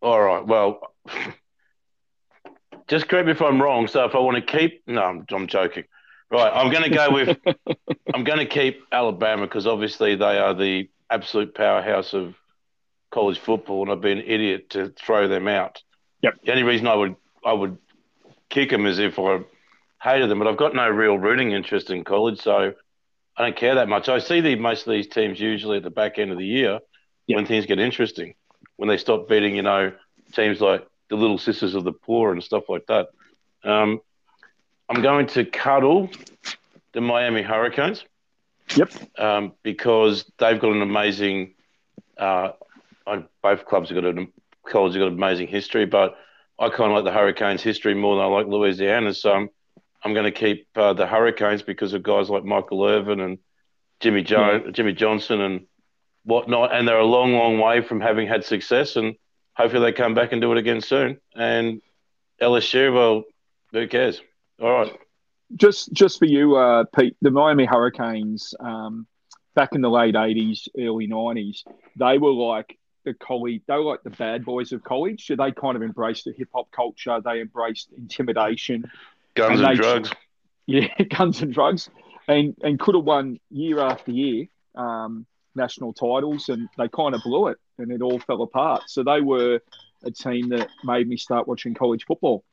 [0.00, 0.46] All right.
[0.46, 0.80] Well,
[2.88, 3.88] just correct me if I'm wrong.
[3.88, 5.84] So if I want to keep, no, I'm, I'm joking.
[6.30, 7.38] Right, I'm going to go with.
[8.14, 12.34] I'm going to keep Alabama because obviously they are the absolute powerhouse of
[13.10, 15.82] college football, and I'd be an idiot to throw them out.
[16.22, 16.34] Yep.
[16.44, 17.78] The only reason I would I would
[18.48, 19.40] kick them is if I
[20.02, 22.72] hated them, but I've got no real rooting interest in college, so
[23.36, 24.08] I don't care that much.
[24.08, 26.80] I see the most of these teams usually at the back end of the year
[27.26, 27.36] yep.
[27.36, 28.34] when things get interesting,
[28.76, 29.92] when they stop beating, you know,
[30.32, 33.08] teams like the Little Sisters of the Poor and stuff like that.
[33.64, 34.00] Um,
[34.88, 36.10] I'm going to cuddle
[36.92, 38.04] the Miami Hurricanes.
[38.76, 38.92] Yep.
[39.18, 41.54] Um, because they've got an amazing
[42.16, 42.52] uh,
[43.06, 44.26] I, both clubs have got a
[44.66, 46.16] college have got an amazing history, but
[46.58, 49.20] I kind of like the Hurricanes' history more than I like Louisiana's.
[49.20, 49.50] So I'm,
[50.02, 53.38] I'm going to keep uh, the Hurricanes because of guys like Michael Irvin and
[54.00, 54.70] Jimmy jo- yeah.
[54.70, 55.66] Jimmy Johnson and
[56.24, 58.96] whatnot, and they're a long, long way from having had success.
[58.96, 59.16] And
[59.54, 61.18] hopefully they come back and do it again soon.
[61.34, 61.82] And
[62.40, 63.24] LSU, well,
[63.72, 64.20] who cares?
[64.60, 64.96] All right.
[65.56, 68.54] Just, just for you, uh, Pete, the Miami Hurricanes.
[68.58, 69.06] Um,
[69.54, 71.62] back in the late 80s, early 90s,
[71.96, 75.26] they were like the college, they were like the bad boys of college.
[75.26, 77.20] So they kind of embraced the hip hop culture.
[77.24, 78.90] They embraced intimidation,
[79.34, 80.10] guns and, and they, drugs.
[80.66, 81.90] Yeah, guns and drugs,
[82.26, 87.20] and and could have won year after year um, national titles, and they kind of
[87.22, 88.84] blew it, and it all fell apart.
[88.86, 89.60] So they were
[90.04, 92.44] a team that made me start watching college football.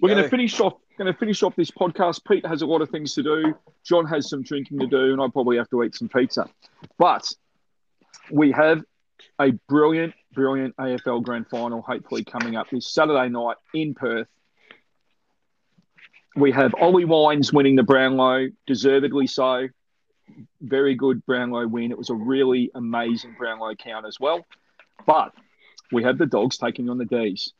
[0.00, 0.74] We're going to finish off.
[0.96, 2.24] Going to finish off this podcast.
[2.24, 3.54] Pete has a lot of things to do.
[3.84, 6.48] John has some drinking to do, and I probably have to eat some pizza.
[6.98, 7.32] But
[8.30, 8.82] we have
[9.40, 14.28] a brilliant, brilliant AFL Grand Final hopefully coming up this Saturday night in Perth.
[16.36, 19.68] We have Ollie Wines winning the Brownlow, deservedly so.
[20.60, 21.90] Very good Brownlow win.
[21.90, 24.44] It was a really amazing Brownlow count as well.
[25.06, 25.32] But
[25.92, 27.52] we have the Dogs taking on the D's.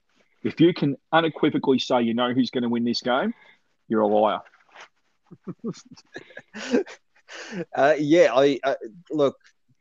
[0.44, 3.34] If you can unequivocally say you know who's going to win this game,
[3.88, 4.40] you're a liar.
[7.74, 8.74] uh, yeah, I uh,
[9.10, 9.36] look.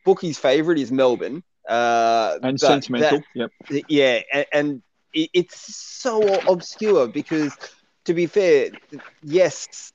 [0.05, 3.21] Bookie's favourite is Melbourne, uh, and sentimental.
[3.35, 3.83] That, yep.
[3.87, 4.81] Yeah, and, and
[5.13, 7.55] it, it's so obscure because,
[8.05, 8.71] to be fair,
[9.21, 9.93] yes,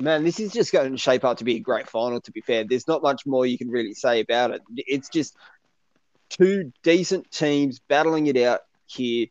[0.00, 2.20] man, this is just going to shape up to be a great final.
[2.20, 4.62] To be fair, there's not much more you can really say about it.
[4.76, 5.36] It's just
[6.30, 9.26] two decent teams battling it out here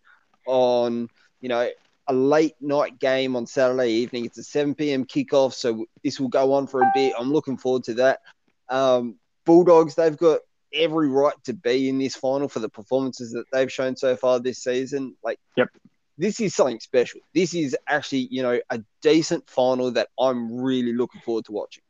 [0.45, 1.09] on
[1.41, 1.69] you know
[2.07, 4.25] a late night game on Saturday evening.
[4.25, 5.05] It's a 7 p.m.
[5.05, 7.13] kickoff, so this will go on for a bit.
[7.17, 8.21] I'm looking forward to that.
[8.69, 10.39] Um, Bulldogs, they've got
[10.73, 14.39] every right to be in this final for the performances that they've shown so far
[14.39, 15.15] this season.
[15.23, 15.69] Like, yep.
[16.17, 17.21] This is something special.
[17.33, 21.83] This is actually, you know, a decent final that I'm really looking forward to watching.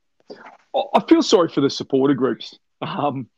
[0.73, 3.29] I feel sorry for the supporter groups um,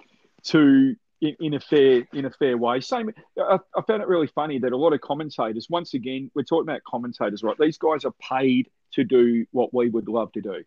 [0.43, 0.95] to
[1.25, 2.79] in, in, a fair in a fair way.
[2.81, 5.67] Same, I, I, found it really funny that a lot of commentators.
[5.69, 7.57] Once again, we're talking about commentators, right?
[7.59, 10.63] These guys are paid to do what we would love to do.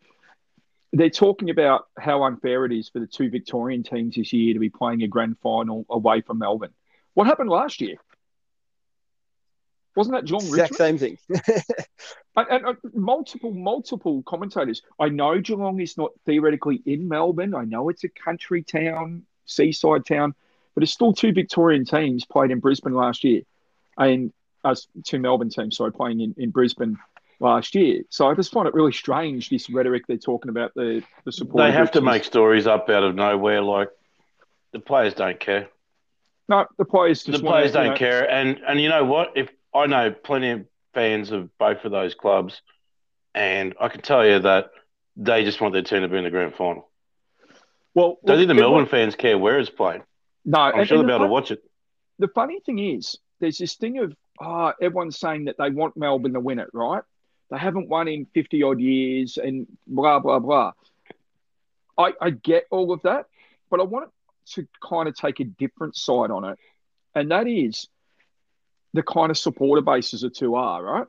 [0.91, 4.59] They're talking about how unfair it is for the two Victorian teams this year to
[4.59, 6.73] be playing a grand final away from Melbourne.
[7.13, 7.95] What happened last year?
[9.95, 10.99] Wasn't that John exact Richmond?
[10.99, 11.17] same thing.
[12.35, 14.81] and, and, and, multiple, multiple commentators.
[14.99, 17.53] I know Geelong is not theoretically in Melbourne.
[17.53, 20.35] I know it's a country town seaside town,
[20.79, 23.41] but it's still two Victorian teams played in Brisbane last year,
[23.97, 24.31] and
[24.63, 26.97] us uh, two Melbourne teams, sorry, playing in, in Brisbane
[27.41, 28.03] last year.
[28.09, 31.65] So I just find it really strange this rhetoric they're talking about the the support.
[31.65, 33.89] They have to make stories up out of nowhere, like
[34.71, 35.67] the players don't care.
[36.47, 39.33] No, the players just the players don't know, care, and and you know what?
[39.35, 42.61] If I know plenty of fans of both of those clubs,
[43.35, 44.71] and I can tell you that
[45.17, 46.87] they just want their team to be in the grand final.
[47.93, 50.03] Well, don't think the Melbourne fans care where it's played.
[50.45, 51.63] No, I'm and, sure they'll be able to watch it.
[52.17, 56.33] the funny thing is, there's this thing of oh, everyone's saying that they want Melbourne
[56.33, 57.03] to win it, right?
[57.51, 60.73] They haven't won in 50 odd years and blah, blah, blah.
[61.97, 63.25] I, I get all of that,
[63.69, 64.09] but I want
[64.53, 66.57] to kind of take a different side on it.
[67.15, 67.87] And that is
[68.93, 71.07] the kind of supporter bases the two are, right?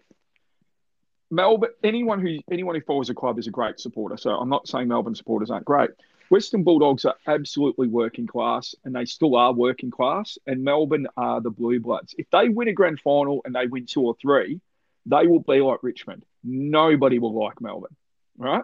[1.30, 4.16] Melbourne, anyone who anyone who follows a club is a great supporter.
[4.16, 5.90] So I'm not saying Melbourne supporters aren't great.
[6.30, 10.38] Western Bulldogs are absolutely working class, and they still are working class.
[10.46, 12.14] And Melbourne are the Blue Bloods.
[12.16, 14.60] If they win a grand final and they win two or three,
[15.06, 16.24] they will be like Richmond.
[16.44, 17.96] Nobody will like Melbourne,
[18.38, 18.62] right?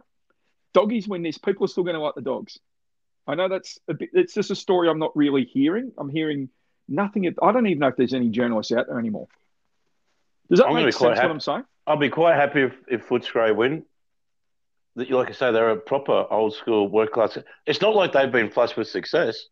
[0.75, 2.59] Doggies win this, people are still going to like the Dogs.
[3.27, 4.11] I know that's a bit.
[4.13, 5.91] It's just a story I'm not really hearing.
[5.99, 6.49] I'm hearing
[6.89, 7.27] nothing.
[7.43, 9.27] I don't even know if there's any journalists out there anymore.
[10.49, 11.17] Does that I'm make sense?
[11.17, 11.27] Happy.
[11.27, 11.65] What I'm saying?
[11.89, 13.85] I'll be quite happy if, if Footscray win
[14.97, 17.37] like I say, they're a proper old school work class.
[17.67, 19.47] It's not like they've been flush with success.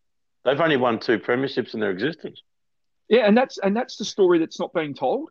[0.45, 2.43] They've only won two premierships in their existence.
[3.09, 5.31] Yeah, and that's and that's the story that's not being told.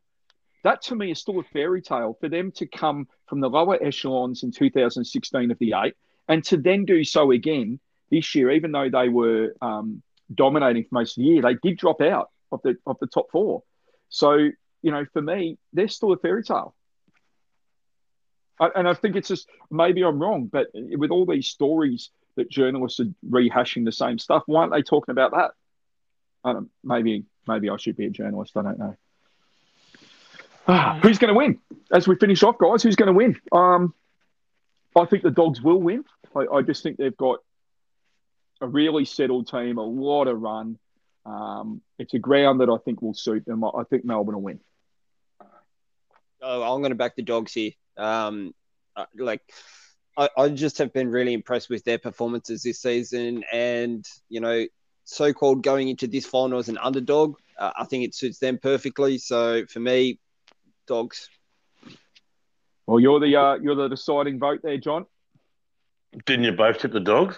[0.63, 3.83] That to me is still a fairy tale for them to come from the lower
[3.83, 5.95] echelons in 2016 of the eight,
[6.27, 7.79] and to then do so again
[8.11, 10.01] this year, even though they were um,
[10.33, 13.31] dominating for most of the year, they did drop out of the of the top
[13.31, 13.63] four.
[14.09, 14.49] So
[14.83, 16.75] you know, for me, they're still a fairy tale
[18.75, 22.99] and I think it's just maybe I'm wrong, but with all these stories that journalists
[22.99, 25.51] are rehashing the same stuff, why aren't they talking about that?
[26.43, 28.55] I don't, maybe maybe I should be a journalist.
[28.57, 28.95] I don't know.
[30.67, 31.59] Ah, who's going to win?
[31.91, 33.39] As we finish off, guys, who's going to win?
[33.51, 33.93] Um,
[34.95, 36.05] I think the Dogs will win.
[36.35, 37.39] I, I, just think they've got
[38.61, 40.77] a really settled team, a lot of run.
[41.25, 43.63] Um, it's a ground that I think will suit them.
[43.63, 44.59] I think Melbourne will win.
[46.41, 47.71] Oh, I'm going to back the Dogs here.
[47.97, 48.53] Um,
[48.95, 49.41] uh, like
[50.17, 54.65] I, I just have been really impressed with their performances this season, and you know,
[55.05, 59.17] so-called going into this final as an underdog, uh, I think it suits them perfectly.
[59.17, 60.19] So for me,
[60.87, 61.29] dogs.
[62.85, 65.05] Well, you're the uh, you're the deciding vote there, John.
[66.25, 67.37] Didn't you both tip the dogs?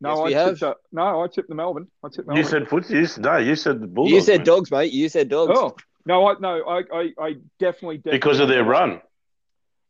[0.00, 1.88] No, yes, I tipped the, no, I tipped the Melbourne.
[2.02, 2.36] I tipped Melbourne.
[2.36, 3.18] You said footsies.
[3.18, 4.14] No, you said the Bulldogs.
[4.14, 4.46] You said mate.
[4.46, 4.92] dogs, mate.
[4.92, 5.52] You said dogs.
[5.54, 5.76] Oh,
[6.06, 9.00] no, I no, I, I, I definitely, definitely because of their run.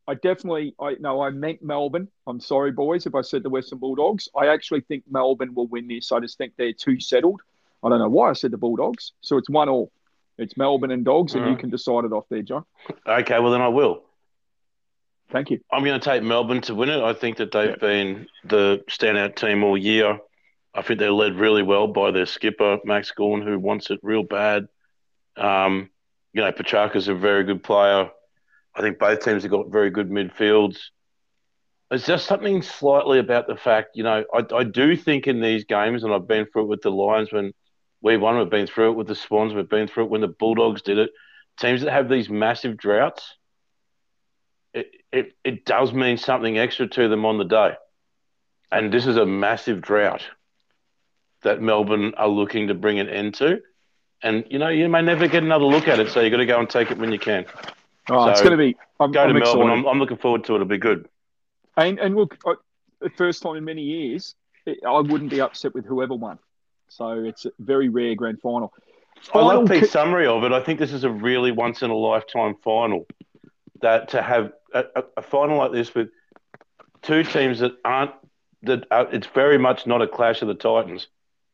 [0.07, 2.07] I definitely, I no, I meant Melbourne.
[2.27, 4.29] I'm sorry, boys, if I said the Western Bulldogs.
[4.35, 6.11] I actually think Melbourne will win this.
[6.11, 7.41] I just think they're too settled.
[7.83, 9.13] I don't know why I said the Bulldogs.
[9.21, 9.91] So it's one all.
[10.37, 11.59] It's Melbourne and Dogs, and you mm.
[11.59, 12.65] can decide it off there, John.
[13.07, 14.03] Okay, well then I will.
[15.31, 15.59] Thank you.
[15.71, 17.01] I'm going to take Melbourne to win it.
[17.01, 17.75] I think that they've yeah.
[17.77, 20.19] been the standout team all year.
[20.73, 24.23] I think they're led really well by their skipper Max Gawn, who wants it real
[24.23, 24.67] bad.
[25.37, 25.89] Um,
[26.35, 28.09] you know, Petracca's a very good player.
[28.75, 30.77] I think both teams have got very good midfields.
[31.89, 35.63] It's just something slightly about the fact, you know, I, I do think in these
[35.63, 37.53] games, and I've been through it with the Lions when
[38.01, 40.27] we won, we've been through it with the Swans, we've been through it when the
[40.27, 41.11] Bulldogs did it.
[41.57, 43.37] Teams that have these massive droughts,
[44.73, 47.75] it, it, it does mean something extra to them on the day.
[48.73, 50.25] And this is a massive drought
[51.43, 53.61] that Melbourne are looking to bring an end to
[54.21, 56.45] and you know you may never get another look at it, so you got to
[56.45, 57.45] go and take it when you can.
[58.09, 58.75] Oh, so it's going to be.
[58.99, 59.69] I'm, go to I'm Melbourne.
[59.69, 60.55] I'm, I'm, looking forward to it.
[60.55, 61.07] It'll be good.
[61.77, 62.37] And and look,
[63.01, 64.35] the first time in many years,
[64.67, 66.39] I wouldn't be upset with whoever won.
[66.87, 68.71] So it's a very rare grand final.
[69.21, 70.51] final I love Pete's summary of it.
[70.51, 73.07] I think this is a really once in a lifetime final.
[73.81, 76.09] That to have a, a, a final like this with
[77.01, 78.11] two teams that aren't
[78.63, 81.07] that are, it's very much not a clash of the titans.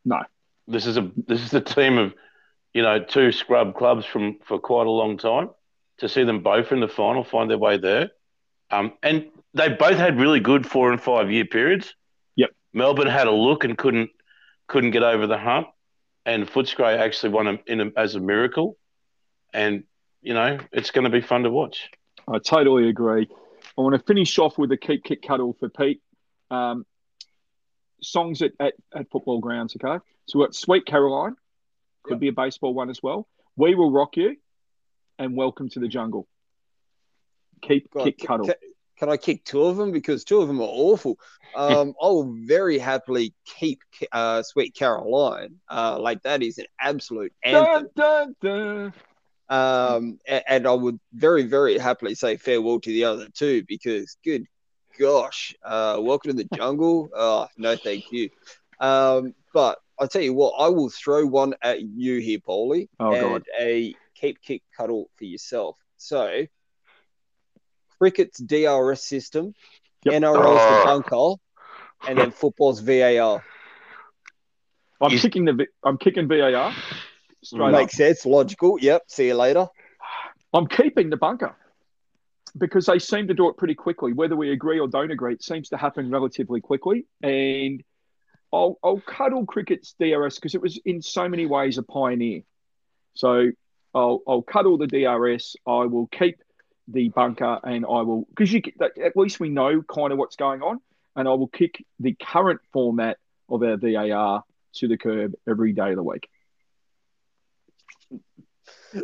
[0.05, 0.21] No,
[0.67, 2.13] this is a this is a team of
[2.73, 5.49] you know, two scrub clubs from for quite a long time.
[5.99, 8.09] To see them both in the final, find their way there,
[8.71, 11.93] um, and they both had really good four and five year periods.
[12.37, 12.51] Yep.
[12.73, 14.09] Melbourne had a look and couldn't
[14.67, 15.67] couldn't get over the hump,
[16.25, 18.77] and Footscray actually won them in a, as a miracle,
[19.53, 19.83] and
[20.21, 21.91] you know it's going to be fun to watch.
[22.27, 23.27] I totally agree.
[23.77, 26.01] I want to finish off with a keep kick cuddle for Pete.
[26.49, 26.85] Um,
[28.01, 30.03] songs at, at, at football grounds, okay?
[30.25, 31.35] So we've got Sweet Caroline,
[32.03, 33.27] could be a baseball one as well.
[33.55, 34.35] We will rock you,
[35.19, 36.27] and welcome to the jungle.
[37.61, 38.47] Keep God, kick cuddle.
[38.47, 38.55] Can,
[38.97, 41.17] can, I kick two of them because two of them are awful?
[41.55, 43.81] Um, I will very happily keep
[44.11, 45.55] uh, Sweet Caroline.
[45.69, 47.89] Uh, like that is an absolute anthem.
[47.95, 48.93] Dun, dun, dun.
[49.49, 54.17] Um, and, and I would very, very happily say farewell to the other two because,
[54.23, 54.45] good
[54.97, 57.09] gosh, uh, welcome to the jungle.
[57.15, 58.29] Oh, no, thank you.
[58.79, 63.13] Um, but I tell you what, I will throw one at you here, Paulie, oh,
[63.13, 63.43] and God.
[63.59, 65.77] a keep kick cuddle for yourself.
[65.97, 66.47] So,
[67.99, 69.53] cricket's DRS system,
[70.03, 70.23] yep.
[70.23, 70.79] NRL's oh.
[70.79, 73.43] the bunker, and then football's VAR.
[74.99, 76.73] I'm kicking the I'm kicking VAR.
[77.43, 77.97] Straight Makes up.
[77.97, 78.25] sense.
[78.25, 78.79] Logical.
[78.79, 79.03] Yep.
[79.07, 79.67] See you later.
[80.53, 81.55] I'm keeping the bunker
[82.57, 84.13] because they seem to do it pretty quickly.
[84.13, 87.05] Whether we agree or don't agree, it seems to happen relatively quickly.
[87.21, 87.83] And
[88.53, 92.41] I'll, I'll cuddle cricket's DRS because it was in so many ways a pioneer.
[93.13, 93.51] So
[93.93, 95.55] I'll, I'll cuddle the DRS.
[95.65, 96.41] I will keep
[96.87, 100.61] the bunker and I will, because you at least we know kind of what's going
[100.61, 100.79] on.
[101.15, 103.17] And I will kick the current format
[103.49, 104.43] of our VAR
[104.75, 106.29] to the curb every day of the week.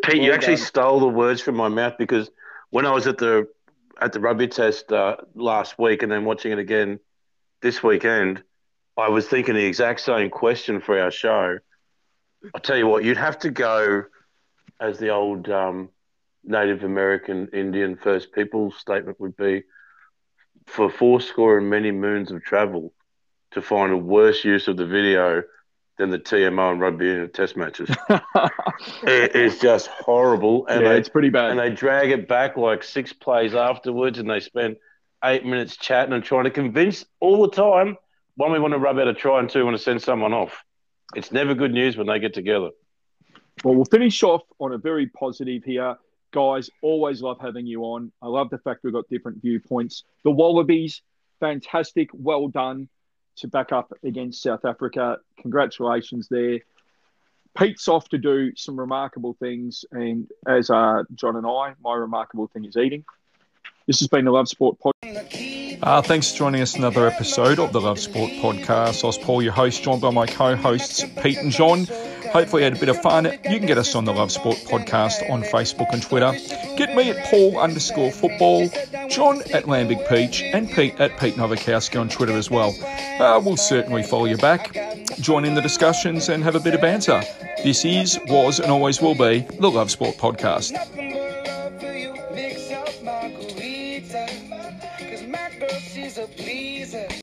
[0.03, 2.29] Pete, you actually stole the words from my mouth because
[2.69, 3.47] when I was at the
[3.99, 6.99] at the rugby test uh, last week and then watching it again
[7.61, 8.43] this weekend,
[8.97, 11.59] I was thinking the exact same question for our show.
[12.53, 14.03] I'll tell you what, you'd have to go
[14.79, 15.89] as the old um,
[16.43, 19.63] Native American Indian First People statement would be
[20.65, 22.93] for four score and many moons of travel
[23.51, 25.43] to find a worse use of the video
[25.97, 27.89] than the TMO and rugby union test matches.
[29.03, 30.67] it is just horrible.
[30.67, 31.51] And yeah, they, it's pretty bad.
[31.51, 34.77] And they drag it back like six plays afterwards and they spend
[35.23, 37.97] eight minutes chatting and trying to convince all the time
[38.37, 40.63] one, we want to rub out a try, and two, want to send someone off.
[41.15, 42.69] It's never good news when they get together.
[43.63, 45.97] Well, we'll finish off on a very positive here.
[46.31, 48.11] Guys, always love having you on.
[48.21, 50.03] I love the fact we've got different viewpoints.
[50.23, 51.01] The Wallabies,
[51.39, 52.09] fantastic.
[52.13, 52.89] Well done
[53.37, 55.17] to back up against South Africa.
[55.41, 56.59] Congratulations there.
[57.57, 62.47] Pete's off to do some remarkable things, and as are John and I, my remarkable
[62.47, 63.03] thing is eating.
[63.87, 64.96] This has been the Love Sport Podcast.
[65.81, 69.03] Uh, thanks for joining us another episode of the Love Sport Podcast.
[69.03, 71.85] I was Paul, your host, joined by my co-hosts Pete and John.
[72.31, 73.25] Hopefully, you had a bit of fun.
[73.25, 76.31] You can get us on the Love Sport podcast on Facebook and Twitter.
[76.75, 78.67] Get me at Paul underscore football,
[79.07, 82.75] John at Lambic Peach, and Pete at Pete Novakowski on Twitter as well.
[83.19, 84.75] Uh, we'll certainly follow you back,
[85.21, 87.21] join in the discussions, and have a bit of banter.
[87.63, 90.73] This is, was, and always will be the Love Sport podcast.